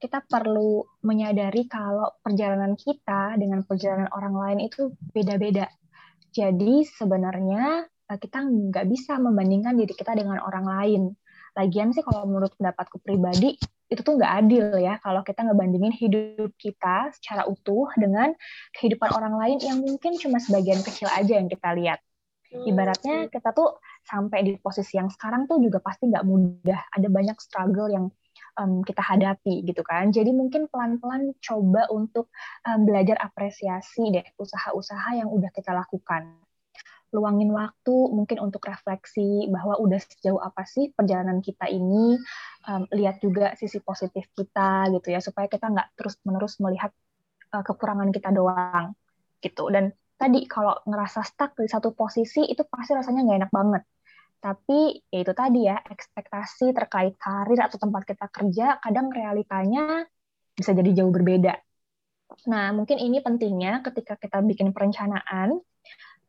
kita 0.00 0.24
perlu 0.24 0.80
menyadari 1.04 1.68
kalau 1.68 2.08
perjalanan 2.24 2.72
kita 2.76 3.36
dengan 3.36 3.60
perjalanan 3.68 4.08
orang 4.16 4.34
lain 4.36 4.58
itu 4.68 4.92
beda-beda. 5.12 5.68
Jadi 6.32 6.88
sebenarnya 6.88 7.84
eh, 7.88 8.18
kita 8.18 8.40
nggak 8.40 8.86
bisa 8.88 9.20
membandingkan 9.20 9.76
diri 9.76 9.92
kita 9.92 10.16
dengan 10.16 10.40
orang 10.40 10.64
lain. 10.64 11.02
Lagian 11.56 11.92
sih 11.92 12.00
kalau 12.00 12.24
menurut 12.24 12.56
pendapatku 12.56 13.02
pribadi 13.04 13.60
itu 13.90 14.00
tuh 14.06 14.14
nggak 14.22 14.32
adil 14.46 14.70
ya 14.78 15.02
kalau 15.02 15.26
kita 15.26 15.42
ngebandingin 15.42 15.90
hidup 15.90 16.54
kita 16.62 17.10
secara 17.18 17.42
utuh 17.50 17.90
dengan 17.98 18.30
kehidupan 18.78 19.10
orang 19.10 19.34
lain 19.34 19.58
yang 19.58 19.82
mungkin 19.82 20.14
cuma 20.14 20.38
sebagian 20.38 20.78
kecil 20.86 21.10
aja 21.10 21.36
yang 21.36 21.50
kita 21.50 21.74
lihat. 21.74 21.98
Ibaratnya 22.50 23.30
kita 23.30 23.54
tuh 23.54 23.78
sampai 24.02 24.42
di 24.42 24.58
posisi 24.58 24.98
yang 24.98 25.06
sekarang 25.06 25.46
tuh 25.46 25.62
juga 25.62 25.78
pasti 25.78 26.10
nggak 26.10 26.26
mudah. 26.26 26.80
Ada 26.98 27.06
banyak 27.06 27.38
struggle 27.38 27.86
yang 27.86 28.10
um, 28.58 28.82
kita 28.82 28.98
hadapi 28.98 29.62
gitu 29.62 29.86
kan. 29.86 30.10
Jadi 30.10 30.34
mungkin 30.34 30.66
pelan-pelan 30.66 31.38
coba 31.38 31.86
untuk 31.94 32.28
um, 32.66 32.80
belajar 32.82 33.22
apresiasi 33.22 34.10
deh 34.10 34.26
usaha-usaha 34.34 35.22
yang 35.22 35.30
udah 35.30 35.50
kita 35.54 35.70
lakukan. 35.70 36.42
Luangin 37.10 37.50
waktu 37.50 37.94
mungkin 38.14 38.38
untuk 38.38 38.62
refleksi 38.66 39.50
bahwa 39.50 39.78
udah 39.82 39.98
sejauh 39.98 40.38
apa 40.38 40.62
sih 40.66 40.90
perjalanan 40.94 41.42
kita 41.42 41.70
ini. 41.70 42.18
Um, 42.66 42.86
lihat 42.90 43.22
juga 43.22 43.54
sisi 43.54 43.78
positif 43.78 44.26
kita 44.34 44.90
gitu 44.90 45.14
ya 45.14 45.22
supaya 45.22 45.46
kita 45.46 45.70
nggak 45.70 45.96
terus-menerus 45.96 46.58
melihat 46.58 46.90
uh, 47.54 47.62
kekurangan 47.62 48.10
kita 48.10 48.34
doang 48.34 48.94
gitu. 49.38 49.70
Dan 49.70 49.94
tadi 50.20 50.44
kalau 50.44 50.76
ngerasa 50.84 51.24
stuck 51.24 51.56
di 51.56 51.64
satu 51.64 51.96
posisi 51.96 52.44
itu 52.44 52.60
pasti 52.68 52.92
rasanya 52.92 53.20
nggak 53.24 53.38
enak 53.40 53.52
banget 53.52 53.82
tapi 54.40 55.04
ya 55.12 55.18
itu 55.20 55.32
tadi 55.36 55.68
ya, 55.68 55.76
ekspektasi 55.84 56.72
terkait 56.72 57.14
karir 57.20 57.60
atau 57.60 57.76
tempat 57.76 58.08
kita 58.08 58.26
kerja, 58.32 58.80
kadang 58.80 59.12
realitanya 59.12 60.08
bisa 60.56 60.72
jadi 60.72 60.96
jauh 60.96 61.12
berbeda. 61.12 61.60
Nah, 62.48 62.72
mungkin 62.72 62.96
ini 62.96 63.20
pentingnya 63.20 63.84
ketika 63.84 64.16
kita 64.16 64.40
bikin 64.40 64.72
perencanaan 64.72 65.60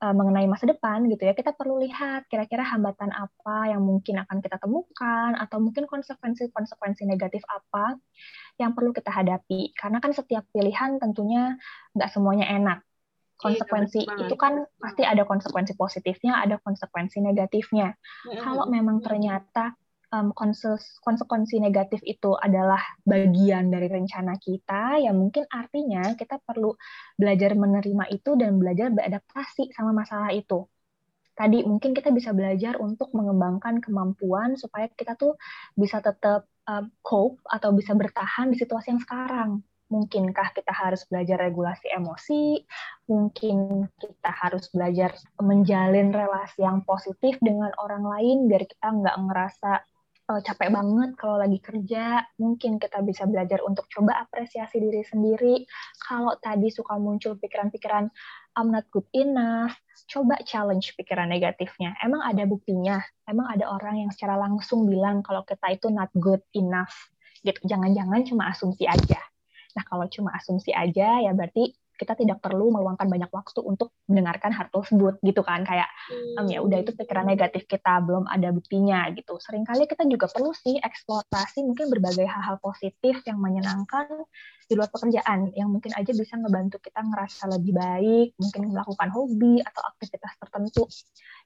uh, 0.04 0.14
mengenai 0.18 0.44
masa 0.52 0.68
depan 0.68 1.08
gitu 1.08 1.24
ya, 1.24 1.32
kita 1.32 1.56
perlu 1.56 1.80
lihat 1.80 2.28
kira-kira 2.28 2.68
hambatan 2.68 3.16
apa 3.16 3.72
yang 3.72 3.80
mungkin 3.80 4.20
akan 4.28 4.44
kita 4.44 4.60
temukan 4.60 5.32
atau 5.40 5.64
mungkin 5.64 5.88
konsekuensi-konsekuensi 5.88 7.08
negatif 7.08 7.48
apa 7.48 7.96
yang 8.60 8.76
perlu 8.76 8.92
kita 8.92 9.08
hadapi. 9.08 9.72
Karena 9.72 10.04
kan 10.04 10.12
setiap 10.12 10.44
pilihan 10.52 11.00
tentunya 11.00 11.56
nggak 11.96 12.12
semuanya 12.12 12.52
enak. 12.60 12.84
Iya, 13.42 13.66
konsekuensi 13.66 14.00
iya, 14.06 14.16
itu 14.30 14.36
kan 14.38 14.54
pasti 14.78 15.02
ada 15.02 15.26
konsekuensi 15.26 15.74
positifnya, 15.74 16.46
ada 16.46 16.62
konsekuensi 16.62 17.18
negatifnya. 17.26 17.90
Mm-hmm. 17.98 18.38
Kalau 18.38 18.70
memang 18.70 19.02
ternyata 19.02 19.74
um, 20.14 20.30
konsekuensi 21.02 21.58
negatif 21.58 22.06
itu 22.06 22.38
adalah 22.38 22.78
bagian 23.02 23.74
dari 23.74 23.90
rencana 23.90 24.38
kita, 24.38 25.02
ya 25.02 25.10
mungkin 25.10 25.50
artinya 25.50 26.14
kita 26.14 26.38
perlu 26.46 26.78
belajar 27.18 27.58
menerima 27.58 28.14
itu 28.14 28.38
dan 28.38 28.62
belajar 28.62 28.94
beradaptasi 28.94 29.74
sama 29.74 29.90
masalah 29.90 30.30
itu. 30.30 30.70
Tadi 31.34 31.66
mungkin 31.66 31.98
kita 31.98 32.14
bisa 32.14 32.38
belajar 32.38 32.78
untuk 32.78 33.10
mengembangkan 33.18 33.82
kemampuan 33.82 34.54
supaya 34.54 34.86
kita 34.94 35.18
tuh 35.18 35.34
bisa 35.74 35.98
tetap 35.98 36.46
um, 36.70 36.94
cope 37.02 37.42
atau 37.50 37.74
bisa 37.74 37.98
bertahan 37.98 38.54
di 38.54 38.58
situasi 38.62 38.94
yang 38.94 39.02
sekarang 39.02 39.66
mungkinkah 39.92 40.56
kita 40.56 40.72
harus 40.72 41.04
belajar 41.12 41.38
regulasi 41.38 41.92
emosi, 41.92 42.64
mungkin 43.12 43.86
kita 44.00 44.32
harus 44.32 44.72
belajar 44.72 45.12
menjalin 45.44 46.16
relasi 46.16 46.64
yang 46.64 46.82
positif 46.88 47.36
dengan 47.44 47.70
orang 47.84 48.08
lain 48.08 48.48
biar 48.48 48.64
kita 48.64 48.88
nggak 48.88 49.18
ngerasa 49.28 49.84
uh, 50.32 50.40
capek 50.40 50.72
banget 50.72 51.12
kalau 51.20 51.36
lagi 51.36 51.60
kerja, 51.60 52.24
mungkin 52.40 52.80
kita 52.80 53.04
bisa 53.04 53.28
belajar 53.28 53.60
untuk 53.68 53.84
coba 53.92 54.24
apresiasi 54.24 54.80
diri 54.80 55.04
sendiri. 55.04 55.68
Kalau 56.08 56.40
tadi 56.40 56.72
suka 56.72 56.96
muncul 56.96 57.36
pikiran-pikiran 57.36 58.08
I'm 58.56 58.72
not 58.72 58.88
good 58.92 59.08
enough, 59.16 59.76
coba 60.12 60.40
challenge 60.44 60.96
pikiran 61.00 61.32
negatifnya. 61.32 61.96
Emang 62.04 62.24
ada 62.24 62.44
buktinya? 62.44 63.00
Emang 63.28 63.48
ada 63.48 63.68
orang 63.72 64.08
yang 64.08 64.12
secara 64.12 64.36
langsung 64.40 64.88
bilang 64.88 65.24
kalau 65.24 65.44
kita 65.48 65.72
itu 65.72 65.88
not 65.88 66.12
good 66.16 66.44
enough? 66.56 66.92
Gitu. 67.44 67.60
Jangan-jangan 67.64 68.28
cuma 68.28 68.52
asumsi 68.52 68.88
aja. 68.92 69.31
Nah, 69.78 69.84
kalau 69.88 70.06
cuma 70.12 70.36
asumsi 70.36 70.72
aja 70.76 71.24
ya 71.24 71.32
berarti 71.32 71.76
kita 72.02 72.18
tidak 72.18 72.42
perlu 72.42 72.74
meluangkan 72.74 73.06
banyak 73.06 73.30
waktu 73.30 73.62
untuk 73.62 73.94
mendengarkan 74.10 74.50
hal 74.50 74.74
tersebut 74.74 75.22
gitu 75.22 75.46
kan? 75.46 75.62
Kayak 75.62 75.86
um, 76.42 76.50
ya 76.50 76.66
udah 76.66 76.82
itu 76.82 76.98
pikiran 76.98 77.30
negatif 77.30 77.70
kita 77.70 78.02
belum 78.02 78.26
ada 78.26 78.50
buktinya 78.50 79.06
gitu. 79.14 79.38
Seringkali 79.38 79.86
kita 79.86 80.10
juga 80.10 80.26
perlu 80.26 80.50
sih 80.58 80.82
eksplorasi 80.82 81.62
mungkin 81.62 81.94
berbagai 81.94 82.26
hal-hal 82.26 82.58
positif 82.58 83.22
yang 83.30 83.38
menyenangkan 83.38 84.10
di 84.66 84.74
luar 84.74 84.90
pekerjaan 84.90 85.54
yang 85.54 85.70
mungkin 85.70 85.94
aja 85.94 86.10
bisa 86.10 86.40
ngebantu 86.42 86.82
kita 86.82 87.06
ngerasa 87.06 87.44
lebih 87.54 87.76
baik 87.78 88.28
mungkin 88.40 88.62
melakukan 88.74 89.10
hobi 89.14 89.62
atau 89.62 89.82
aktivitas 89.94 90.34
tertentu 90.42 90.90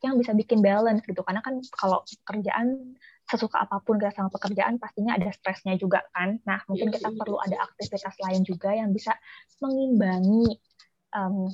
yang 0.08 0.16
bisa 0.16 0.32
bikin 0.32 0.64
balance 0.64 1.04
gitu. 1.04 1.20
Karena 1.20 1.44
kan 1.44 1.60
kalau 1.76 2.00
pekerjaan 2.24 2.96
sesuka 3.26 3.66
apa 3.66 3.82
pun 3.82 3.98
kita 3.98 4.14
sama 4.14 4.30
pekerjaan 4.30 4.78
pastinya 4.78 5.18
ada 5.18 5.34
stresnya 5.34 5.74
juga 5.76 6.06
kan. 6.14 6.38
Nah 6.46 6.62
mungkin 6.70 6.94
kita 6.94 7.10
perlu 7.10 7.42
ada 7.42 7.58
aktivitas 7.66 8.16
lain 8.22 8.46
juga 8.46 8.70
yang 8.74 8.94
bisa 8.94 9.18
mengimbangi 9.60 10.62
um, 11.18 11.50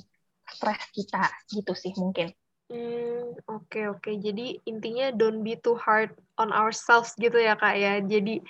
stres 0.52 0.84
kita 0.92 1.32
gitu 1.48 1.72
sih 1.72 1.96
mungkin. 1.96 2.28
Hmm, 2.72 3.36
oke 3.52 3.68
okay, 3.68 3.84
oke. 3.88 4.00
Okay. 4.00 4.14
Jadi 4.20 4.60
intinya 4.68 5.12
don't 5.12 5.44
be 5.44 5.56
too 5.60 5.76
hard 5.76 6.12
on 6.40 6.52
ourselves 6.52 7.12
gitu 7.16 7.36
ya 7.36 7.56
kak 7.56 7.76
ya. 7.76 8.00
Jadi 8.00 8.40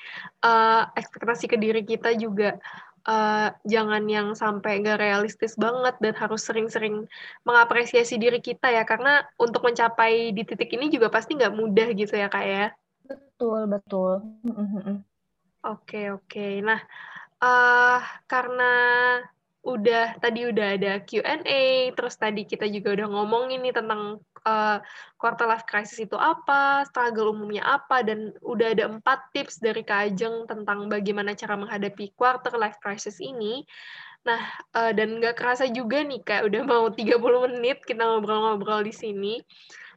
uh, 0.46 0.86
ekspektasi 0.98 1.50
ke 1.50 1.58
diri 1.58 1.82
kita 1.82 2.14
juga 2.18 2.58
uh, 3.06 3.50
jangan 3.66 4.06
yang 4.06 4.34
sampai 4.38 4.78
gak 4.82 5.02
realistis 5.02 5.58
banget 5.58 5.98
dan 5.98 6.14
harus 6.14 6.42
sering-sering 6.46 7.06
mengapresiasi 7.42 8.18
diri 8.18 8.38
kita 8.38 8.70
ya. 8.70 8.86
Karena 8.86 9.26
untuk 9.38 9.66
mencapai 9.66 10.30
di 10.30 10.42
titik 10.46 10.70
ini 10.70 10.86
juga 10.90 11.10
pasti 11.10 11.34
nggak 11.34 11.54
mudah 11.54 11.88
gitu 11.94 12.14
ya 12.14 12.30
kak 12.30 12.46
ya. 12.46 12.66
Betul, 13.12 13.60
betul. 13.68 14.14
Oke, 15.62 16.10
oke. 16.10 16.48
Nah, 16.64 16.80
uh, 17.38 18.00
karena 18.26 18.72
udah 19.62 20.18
tadi 20.18 20.50
udah 20.50 20.74
ada 20.74 20.92
Q&A, 21.06 21.94
terus 21.94 22.18
tadi 22.18 22.42
kita 22.42 22.66
juga 22.66 22.98
udah 22.98 23.06
ngomongin 23.06 23.62
nih 23.62 23.70
tentang 23.70 24.18
uh, 24.42 24.78
quarter 25.14 25.46
life 25.46 25.62
crisis 25.70 26.02
itu 26.02 26.18
apa, 26.18 26.82
struggle 26.90 27.30
umumnya 27.30 27.62
apa, 27.62 28.02
dan 28.02 28.34
udah 28.42 28.74
ada 28.74 28.90
empat 28.90 29.30
tips 29.30 29.62
dari 29.62 29.86
Kak 29.86 30.10
Ajeng 30.10 30.50
tentang 30.50 30.90
bagaimana 30.90 31.38
cara 31.38 31.54
menghadapi 31.54 32.10
quarter 32.18 32.58
life 32.58 32.82
crisis 32.82 33.22
ini. 33.22 33.62
Nah, 34.26 34.42
uh, 34.74 34.90
dan 34.90 35.22
nggak 35.22 35.38
kerasa 35.38 35.70
juga 35.70 36.02
nih 36.02 36.26
Kak, 36.26 36.50
udah 36.50 36.62
mau 36.66 36.90
30 36.90 37.54
menit 37.54 37.86
kita 37.86 38.02
ngobrol-ngobrol 38.02 38.82
di 38.82 38.94
sini. 38.94 39.38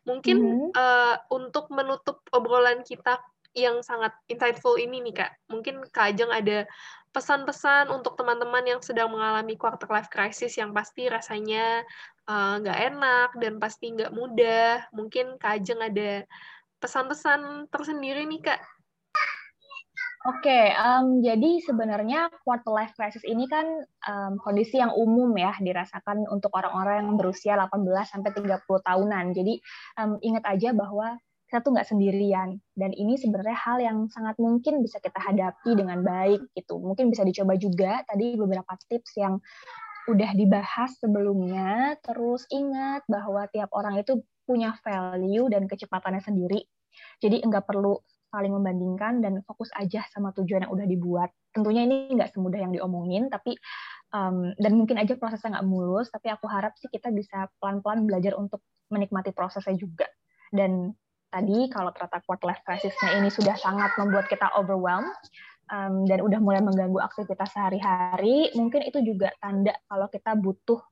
Mungkin 0.06 0.38
mm-hmm. 0.38 0.70
uh, 0.78 1.16
untuk 1.34 1.70
menutup 1.74 2.22
obrolan 2.30 2.86
kita 2.86 3.18
yang 3.56 3.82
sangat 3.82 4.12
insightful 4.28 4.76
ini 4.76 5.00
nih 5.00 5.16
Kak, 5.26 5.32
mungkin 5.48 5.82
Kak 5.90 6.12
Ajeng 6.12 6.30
ada 6.30 6.68
pesan-pesan 7.16 7.88
untuk 7.88 8.20
teman-teman 8.20 8.68
yang 8.68 8.84
sedang 8.84 9.08
mengalami 9.08 9.56
quarter 9.56 9.88
life 9.88 10.12
crisis 10.12 10.60
yang 10.60 10.76
pasti 10.76 11.08
rasanya 11.08 11.88
eh, 12.28 12.54
nggak 12.60 12.76
uh, 12.76 12.86
enak 12.92 13.30
dan 13.40 13.56
pasti 13.56 13.96
nggak 13.96 14.12
mudah. 14.12 14.84
Mungkin 14.92 15.40
Kak 15.40 15.64
Ajeng 15.64 15.80
ada 15.80 16.28
pesan-pesan 16.84 17.72
tersendiri 17.72 18.28
nih 18.28 18.44
Kak. 18.44 18.60
Oke, 20.26 20.50
okay, 20.50 20.66
um, 20.74 21.22
jadi 21.22 21.62
sebenarnya 21.62 22.34
quarter 22.42 22.74
life 22.74 22.98
crisis 22.98 23.22
ini 23.30 23.46
kan 23.46 23.86
um, 24.10 24.42
kondisi 24.42 24.82
yang 24.82 24.90
umum 24.98 25.30
ya 25.38 25.54
dirasakan 25.62 26.26
untuk 26.34 26.50
orang-orang 26.58 27.06
yang 27.06 27.14
berusia 27.14 27.54
18 27.54 27.86
sampai 28.10 28.34
30 28.34 28.66
tahunan. 28.66 29.38
Jadi 29.38 29.62
um, 30.02 30.18
ingat 30.26 30.42
aja 30.50 30.74
bahwa 30.74 31.22
kita 31.46 31.62
tuh 31.62 31.78
nggak 31.78 31.86
sendirian 31.86 32.58
dan 32.74 32.90
ini 32.98 33.22
sebenarnya 33.22 33.54
hal 33.54 33.78
yang 33.78 33.98
sangat 34.10 34.34
mungkin 34.42 34.82
bisa 34.82 34.98
kita 34.98 35.22
hadapi 35.22 35.78
dengan 35.78 36.02
baik 36.02 36.42
gitu. 36.58 36.82
Mungkin 36.82 37.14
bisa 37.14 37.22
dicoba 37.22 37.54
juga 37.62 38.02
tadi 38.10 38.34
beberapa 38.34 38.74
tips 38.90 39.22
yang 39.22 39.38
udah 40.10 40.34
dibahas 40.34 40.98
sebelumnya. 40.98 42.02
Terus 42.02 42.50
ingat 42.50 43.06
bahwa 43.06 43.46
tiap 43.54 43.70
orang 43.78 44.02
itu 44.02 44.26
punya 44.42 44.74
value 44.82 45.54
dan 45.54 45.70
kecepatannya 45.70 46.26
sendiri. 46.26 46.66
Jadi 47.22 47.46
nggak 47.46 47.70
perlu 47.70 47.94
saling 48.36 48.52
membandingkan 48.52 49.24
dan 49.24 49.40
fokus 49.48 49.72
aja 49.80 50.04
sama 50.12 50.36
tujuan 50.36 50.68
yang 50.68 50.74
udah 50.76 50.84
dibuat. 50.84 51.32
Tentunya 51.56 51.88
ini 51.88 52.12
nggak 52.12 52.36
semudah 52.36 52.60
yang 52.60 52.76
diomongin, 52.76 53.32
tapi 53.32 53.56
um, 54.12 54.52
dan 54.60 54.76
mungkin 54.76 55.00
aja 55.00 55.16
prosesnya 55.16 55.56
nggak 55.56 55.68
mulus, 55.72 56.12
tapi 56.12 56.28
aku 56.28 56.52
harap 56.52 56.76
sih 56.76 56.92
kita 56.92 57.16
bisa 57.16 57.48
pelan-pelan 57.64 58.04
belajar 58.04 58.36
untuk 58.36 58.60
menikmati 58.92 59.32
prosesnya 59.32 59.80
juga. 59.80 60.12
Dan 60.52 60.92
tadi 61.32 61.72
kalau 61.72 61.96
ternyata 61.96 62.20
quarter 62.28 62.52
life 62.52 62.64
crisisnya 62.68 63.24
ini 63.24 63.32
sudah 63.32 63.56
sangat 63.56 63.96
membuat 63.96 64.28
kita 64.28 64.52
overwhelmed, 64.60 65.16
um, 65.72 66.04
dan 66.04 66.20
udah 66.20 66.44
mulai 66.44 66.60
mengganggu 66.60 67.00
aktivitas 67.00 67.56
sehari-hari, 67.56 68.52
mungkin 68.54 68.84
itu 68.84 69.00
juga 69.02 69.32
tanda 69.40 69.74
kalau 69.88 70.12
kita 70.12 70.36
butuh 70.36 70.84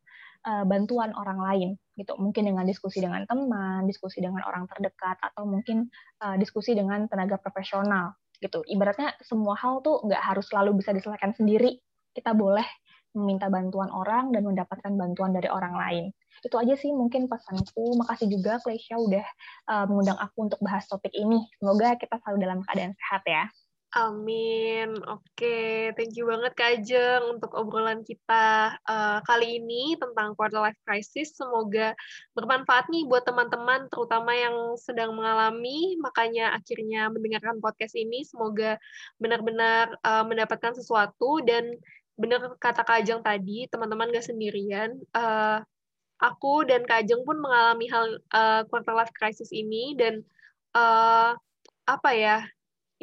uh, 0.47 0.63
bantuan 0.63 1.12
orang 1.13 1.39
lain 1.43 1.69
gitu. 1.97 2.13
Mungkin 2.17 2.49
dengan 2.49 2.65
diskusi 2.65 2.99
dengan 3.01 3.23
teman 3.29 3.86
diskusi 3.86 4.19
dengan 4.21 4.41
orang 4.45 4.65
terdekat 4.69 5.17
atau 5.21 5.45
mungkin 5.45 5.89
uh, 6.21 6.36
diskusi 6.38 6.73
dengan 6.73 7.06
tenaga 7.10 7.38
profesional 7.38 8.17
gitu. 8.41 8.65
Ibaratnya 8.65 9.15
semua 9.23 9.56
hal 9.56 9.79
tuh 9.86 10.03
nggak 10.03 10.19
harus 10.19 10.45
selalu 10.49 10.82
bisa 10.82 10.91
diselesaikan 10.91 11.34
sendiri. 11.38 11.79
Kita 12.13 12.36
boleh 12.36 12.65
meminta 13.13 13.45
bantuan 13.45 13.93
orang 13.93 14.34
dan 14.34 14.41
mendapatkan 14.41 14.93
bantuan 14.97 15.32
dari 15.38 15.45
orang 15.47 15.77
lain. 15.77 16.06
Itu 16.41 16.58
aja 16.58 16.73
sih 16.73 16.89
mungkin 16.89 17.29
pesanku. 17.29 17.93
Makasih 18.01 18.27
juga 18.27 18.58
Klesha 18.60 18.97
udah 18.97 19.25
uh, 19.69 19.86
mengundang 19.86 20.17
aku 20.17 20.49
untuk 20.49 20.60
bahas 20.65 20.89
topik 20.89 21.13
ini. 21.13 21.45
Semoga 21.62 21.93
kita 21.95 22.17
selalu 22.25 22.38
dalam 22.41 22.60
keadaan 22.65 22.93
sehat 22.97 23.23
ya 23.29 23.45
Amin. 23.93 24.89
Oke, 25.06 25.93
thank 25.93 26.17
you 26.17 26.25
banget 26.25 26.58
Kak 26.58 26.82
Ajeng 26.82 27.38
untuk 27.38 27.53
obrolan 27.53 28.01
kita 28.01 28.73
uh, 28.89 29.21
kali 29.21 29.62
ini 29.62 29.93
tentang 30.01 30.34
quarter 30.34 30.65
life 30.65 30.82
crisis. 30.82 31.38
Semoga 31.38 31.93
bermanfaat 32.34 32.89
nih 32.89 33.06
buat 33.06 33.21
teman-teman, 33.21 33.86
terutama 33.93 34.34
yang 34.34 34.73
sedang 34.82 35.13
mengalami, 35.13 35.93
makanya 36.01 36.58
akhirnya 36.58 37.13
mendengarkan 37.13 37.62
podcast 37.62 37.93
ini. 37.93 38.25
Semoga 38.25 38.82
benar-benar 39.21 39.93
uh, 40.01 40.25
mendapatkan 40.25 40.73
sesuatu 40.73 41.45
dan 41.45 41.77
benar 42.17 42.49
kata 42.58 42.82
Kak 42.82 43.06
Ajeng 43.06 43.21
tadi, 43.21 43.69
teman-teman 43.69 44.10
gak 44.10 44.25
sendirian. 44.25 44.97
Uh, 45.13 45.62
aku 46.17 46.65
dan 46.65 46.82
Kak 46.89 47.06
Ajeng 47.06 47.21
pun 47.29 47.38
mengalami 47.38 47.86
hal 47.93 48.17
uh, 48.34 48.65
quarter 48.73 48.97
life 48.97 49.13
crisis 49.13 49.53
ini 49.53 49.93
dan 49.93 50.25
uh, 50.73 51.38
apa 51.86 52.10
ya 52.17 52.41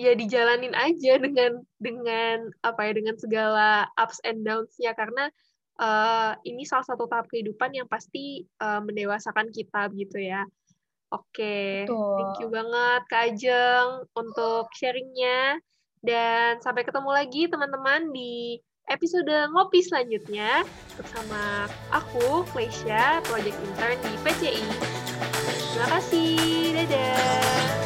ya 0.01 0.17
dijalanin 0.17 0.73
aja 0.73 1.21
dengan 1.21 1.61
dengan 1.77 2.49
apa 2.65 2.89
ya 2.89 2.93
dengan 2.97 3.17
segala 3.21 3.85
ups 4.01 4.25
and 4.25 4.49
downs-nya 4.49 4.97
karena 4.97 5.29
uh, 5.77 6.33
ini 6.49 6.65
salah 6.65 6.89
satu 6.89 7.05
tahap 7.05 7.29
kehidupan 7.29 7.77
yang 7.77 7.85
pasti 7.85 8.49
uh, 8.65 8.81
mendewasakan 8.81 9.53
kita 9.53 9.93
gitu 9.93 10.25
ya. 10.25 10.49
Oke, 11.11 11.85
okay. 11.85 11.91
thank 11.91 12.39
you 12.39 12.49
banget 12.49 13.03
Kak 13.11 13.35
Ajeng 13.35 14.07
untuk 14.15 14.71
sharingnya 14.79 15.59
dan 16.07 16.63
sampai 16.63 16.87
ketemu 16.87 17.11
lagi 17.11 17.51
teman-teman 17.51 18.15
di 18.15 18.63
episode 18.87 19.51
ngopi 19.51 19.83
selanjutnya 19.83 20.63
bersama 20.95 21.67
aku, 21.91 22.47
Fleisha, 22.55 23.19
Project 23.27 23.59
Intern 23.59 23.99
di 24.07 24.13
PCI. 24.23 24.67
Terima 25.75 25.89
kasih, 25.99 26.39
dadah! 26.79 27.80